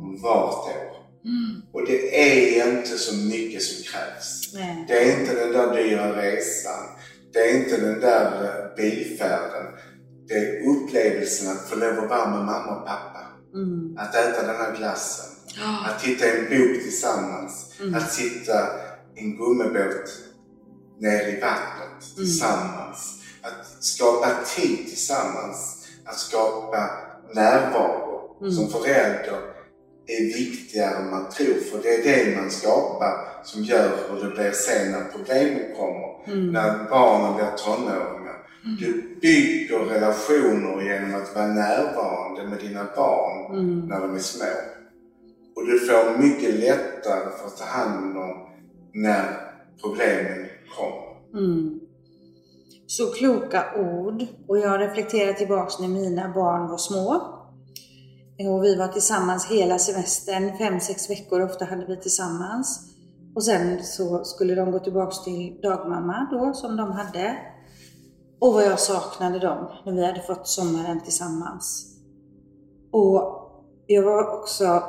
om 0.00 0.18
vart 0.22 0.66
år. 0.66 0.96
Och 1.72 1.86
det 1.86 2.20
är 2.60 2.78
inte 2.78 2.98
så 2.98 3.16
mycket 3.16 3.62
som 3.62 3.84
krävs. 3.84 4.54
Nej. 4.54 4.84
Det 4.88 4.94
är 4.94 5.20
inte 5.20 5.34
den 5.34 5.52
där 5.52 5.74
dyra 5.76 6.22
resan. 6.22 6.84
Det 7.32 7.38
är 7.38 7.56
inte 7.56 7.76
den 7.76 8.00
där 8.00 8.44
eh, 8.44 8.76
bilfärden. 8.76 9.66
Det 10.28 10.34
är 10.34 10.68
upplevelsen 10.70 11.52
att 11.52 11.68
få 11.68 11.76
lov 11.76 11.98
att 11.98 12.10
vara 12.10 12.30
med 12.30 12.38
mamma 12.46 12.76
och 12.80 12.86
pappa. 12.86 13.20
Mm. 13.54 13.96
Att 13.98 14.14
äta 14.14 14.46
den 14.46 14.56
här 14.56 14.76
glassen. 14.76 15.26
Att 15.86 16.00
titta 16.00 16.26
i 16.26 16.30
en 16.30 16.44
bok 16.44 16.82
tillsammans. 16.82 17.72
Att 17.94 18.12
sitta 18.12 18.52
i 19.16 19.20
en 19.20 19.36
gummibåt 19.36 20.10
nere 20.98 21.28
i 21.28 21.40
vattnet 21.40 22.16
tillsammans. 22.16 23.22
Att 23.42 23.84
skapa 23.84 24.28
tid 24.56 24.78
tillsammans. 24.88 25.86
Att 26.04 26.18
skapa 26.18 26.90
närvaro. 27.34 28.36
Som 28.50 28.68
förälder 28.68 29.40
är 30.06 30.24
viktigare 30.24 30.96
än 30.96 31.10
man 31.10 31.28
tror. 31.28 31.54
För 31.54 31.82
det 31.82 31.94
är 31.94 32.02
det 32.02 32.36
man 32.36 32.50
skapar 32.50 33.28
som 33.44 33.62
gör 33.62 33.90
hur 34.10 34.28
det 34.28 34.34
blir 34.34 34.50
sen 34.50 34.92
när 34.92 35.04
problemen 35.04 35.76
kommer. 35.76 36.36
När 36.52 36.90
barnen 36.90 37.36
blir 37.36 37.50
tonåringar. 37.56 38.38
Du 38.80 39.18
bygger 39.20 39.78
relationer 39.78 40.82
genom 40.82 41.14
att 41.14 41.34
vara 41.34 41.46
närvarande 41.46 42.46
med 42.48 42.58
dina 42.58 42.86
barn 42.96 43.86
när 43.88 44.00
de 44.00 44.14
är 44.14 44.18
små. 44.18 44.44
Och 45.58 45.66
du 45.66 45.78
får 45.78 46.18
mycket 46.18 46.54
lättare 46.54 47.30
för 47.38 47.46
att 47.46 47.56
ta 47.56 47.64
hand 47.64 48.16
om 48.16 48.48
när 48.94 49.24
problemen 49.82 50.48
kommer. 50.76 51.44
Mm. 51.44 51.80
Så 52.86 53.06
kloka 53.06 53.64
ord. 53.76 54.26
Och 54.48 54.58
jag 54.58 54.80
reflekterar 54.80 55.32
tillbaks 55.32 55.78
när 55.78 55.88
mina 55.88 56.28
barn 56.34 56.70
var 56.70 56.76
små. 56.76 57.10
Och 58.50 58.64
vi 58.64 58.76
var 58.76 58.88
tillsammans 58.88 59.46
hela 59.46 59.78
semestern, 59.78 60.58
fem, 60.58 60.80
sex 60.80 61.10
veckor 61.10 61.40
ofta 61.40 61.64
hade 61.64 61.86
vi 61.86 61.96
tillsammans. 61.96 62.80
Och 63.34 63.44
sen 63.44 63.82
så 63.82 64.24
skulle 64.24 64.54
de 64.54 64.70
gå 64.70 64.78
tillbaks 64.78 65.24
till 65.24 65.60
dagmamma 65.62 66.28
då, 66.30 66.52
som 66.54 66.76
de 66.76 66.92
hade. 66.92 67.36
Och 68.40 68.52
vad 68.52 68.64
jag 68.64 68.80
saknade 68.80 69.38
dem 69.38 69.68
när 69.86 69.92
vi 69.92 70.06
hade 70.06 70.22
fått 70.22 70.48
sommaren 70.48 71.00
tillsammans. 71.00 71.96
Och 72.92 73.34
jag 73.86 74.02
var 74.02 74.38
också, 74.38 74.82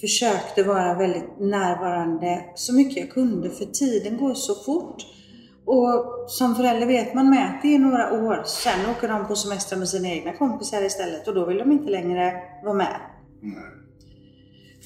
försökte 0.00 0.62
vara 0.62 0.94
väldigt 0.94 1.38
närvarande 1.38 2.44
så 2.54 2.74
mycket 2.74 2.96
jag 2.96 3.10
kunde 3.10 3.50
för 3.50 3.64
tiden 3.64 4.16
går 4.16 4.34
så 4.34 4.54
fort. 4.54 5.06
Och 5.64 6.24
som 6.28 6.54
förälder 6.54 6.86
vet 6.86 7.14
man 7.14 7.30
med 7.30 7.46
att 7.46 7.62
det 7.62 7.74
är 7.74 7.78
några 7.78 8.12
år, 8.12 8.42
sen 8.46 8.90
åker 8.90 9.08
de 9.08 9.26
på 9.26 9.36
semester 9.36 9.76
med 9.76 9.88
sina 9.88 10.08
egna 10.08 10.32
kompisar 10.32 10.84
istället 10.84 11.28
och 11.28 11.34
då 11.34 11.46
vill 11.46 11.58
de 11.58 11.72
inte 11.72 11.90
längre 11.90 12.32
vara 12.64 12.74
med. 12.74 12.96
Nej. 13.40 13.54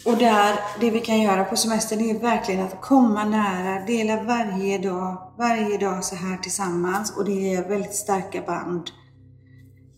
Och 0.07 0.16
där, 0.19 0.59
det 0.81 0.90
vi 0.90 1.01
kan 1.01 1.23
göra 1.23 1.45
på 1.45 1.57
semestern 1.57 2.01
är 2.01 2.19
verkligen 2.19 2.61
att 2.61 2.81
komma 2.81 3.25
nära, 3.25 3.87
dela 3.87 4.23
varje 4.23 4.79
dag, 4.79 5.33
varje 5.38 5.79
dag 5.79 6.05
så 6.05 6.16
här 6.16 6.37
tillsammans 6.37 7.16
och 7.16 7.25
det 7.25 7.55
är 7.55 7.69
väldigt 7.69 7.95
starka 7.95 8.42
band 8.42 8.90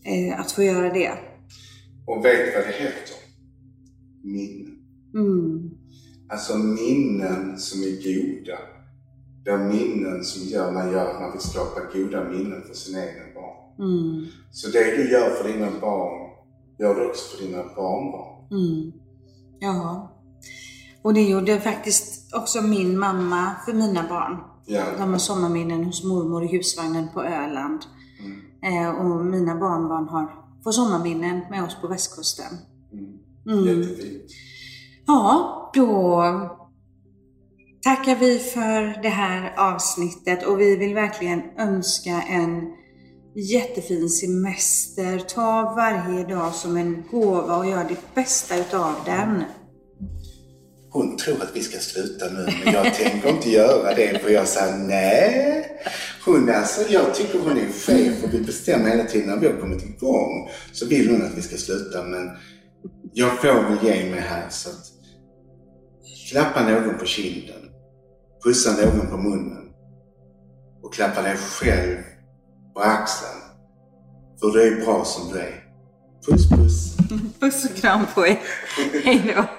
eh, 0.05 0.39
att 0.39 0.51
få 0.51 0.63
göra 0.63 0.93
det. 0.93 1.11
Och 2.07 2.25
vet 2.25 2.55
vad 2.55 2.63
det 2.63 2.71
heter? 2.71 3.19
minnen. 4.23 4.68
Mm. 5.13 5.71
Alltså 6.29 6.57
minnen 6.57 7.59
som 7.59 7.81
är 7.81 8.03
goda. 8.03 8.57
De 9.45 9.67
minnen 9.67 10.23
som 10.23 10.47
gör 10.47 10.71
man 10.71 10.91
gör 10.91 11.11
att 11.11 11.21
man 11.21 11.31
vill 11.31 11.41
skapa 11.41 11.79
goda 11.93 12.29
minnen 12.29 12.61
för 12.67 12.73
sina 12.73 12.99
egna 12.99 13.23
barn. 13.35 13.59
Mm. 13.79 14.25
Så 14.51 14.69
det 14.69 14.97
du 14.97 15.11
gör 15.11 15.29
för 15.29 15.53
dina 15.53 15.71
barn, 15.81 16.29
gör 16.79 16.95
du 16.95 17.09
också 17.09 17.37
för 17.37 17.45
dina 17.45 17.63
barnbarn. 17.63 18.47
Mm. 18.51 18.91
Ja. 19.59 20.15
Och 21.01 21.13
det 21.13 21.21
gjorde 21.21 21.61
faktiskt 21.61 22.35
också 22.35 22.61
min 22.61 22.99
mamma 22.99 23.55
för 23.65 23.73
mina 23.73 24.09
barn. 24.09 24.37
Ja. 24.65 24.83
De 24.97 25.11
har 25.11 25.19
sommarminnen 25.19 25.83
hos 25.83 26.03
mormor 26.03 26.43
i 26.43 26.47
husvagnen 26.47 27.07
på 27.13 27.23
Öland. 27.23 27.81
Mm. 28.19 28.85
Eh, 28.85 28.89
och 28.89 29.25
mina 29.25 29.55
barnbarn 29.55 30.07
har, 30.07 30.31
får 30.63 30.71
sommarminnen 30.71 31.41
med 31.49 31.63
oss 31.63 31.81
på 31.81 31.87
västkusten. 31.87 32.57
Mm. 32.93 33.19
Mm. 33.47 33.65
Jättefint. 33.65 34.31
Ja, 35.09 35.71
då 35.73 36.23
tackar 37.83 38.15
vi 38.15 38.39
för 38.39 39.01
det 39.01 39.09
här 39.09 39.53
avsnittet 39.57 40.43
och 40.43 40.59
vi 40.59 40.75
vill 40.75 40.93
verkligen 40.93 41.41
önska 41.57 42.21
en 42.29 42.61
jättefin 43.35 44.09
semester. 44.09 45.19
Ta 45.19 45.73
varje 45.75 46.23
dag 46.23 46.53
som 46.53 46.77
en 46.77 47.03
gåva 47.11 47.57
och 47.57 47.65
gör 47.65 47.83
det 47.83 48.15
bästa 48.15 48.57
utav 48.57 48.95
den. 49.05 49.43
Hon 50.89 51.17
tror 51.17 51.43
att 51.43 51.55
vi 51.55 51.61
ska 51.63 51.79
sluta 51.79 52.25
nu, 52.25 52.49
men 52.63 52.73
jag 52.73 52.93
tänker 52.93 53.29
inte 53.29 53.49
göra 53.49 53.93
det 53.95 54.21
för 54.23 54.29
jag 54.29 54.47
sa 54.47 54.75
nej. 54.75 55.65
Hon 56.25 56.49
alltså, 56.49 56.93
jag 56.93 57.15
tycker 57.15 57.39
hon 57.39 57.57
är 57.57 57.71
chef 57.71 58.23
och 58.23 58.33
vi 58.33 58.39
bestämmer 58.41 58.89
hela 58.89 59.03
tiden 59.03 59.27
när 59.29 59.37
vi 59.37 59.47
har 59.47 59.59
kommit 59.59 59.83
igång 59.83 60.49
så 60.73 60.85
vill 60.85 61.09
hon 61.09 61.21
att 61.21 61.37
vi 61.37 61.41
ska 61.41 61.57
sluta 61.57 62.03
men 62.03 62.29
jag 63.13 63.41
får 63.41 63.69
väl 63.69 63.77
ge 63.83 64.11
mig 64.11 64.19
här 64.19 64.49
så 64.49 64.69
att 64.69 64.98
klappa 66.31 66.63
någon 66.63 66.97
på 66.97 67.05
kinden, 67.05 67.69
pussa 68.43 68.71
någon 68.71 69.07
på 69.07 69.17
munnen 69.17 69.69
och 70.83 70.93
klappa 70.93 71.21
dig 71.21 71.37
själv 71.37 71.97
på 72.73 72.79
axeln. 72.79 73.41
För 74.39 74.47
du 74.47 74.61
är 74.61 74.85
bra 74.85 75.05
som 75.05 75.33
du 75.33 75.39
är. 75.39 75.63
Puss 76.27 76.49
puss! 76.49 76.97
Puss 77.39 77.65
och 77.65 77.75
kram 77.75 78.05
på 78.15 78.27
er. 78.27 78.39
Hej 79.03 79.33
då! 79.35 79.58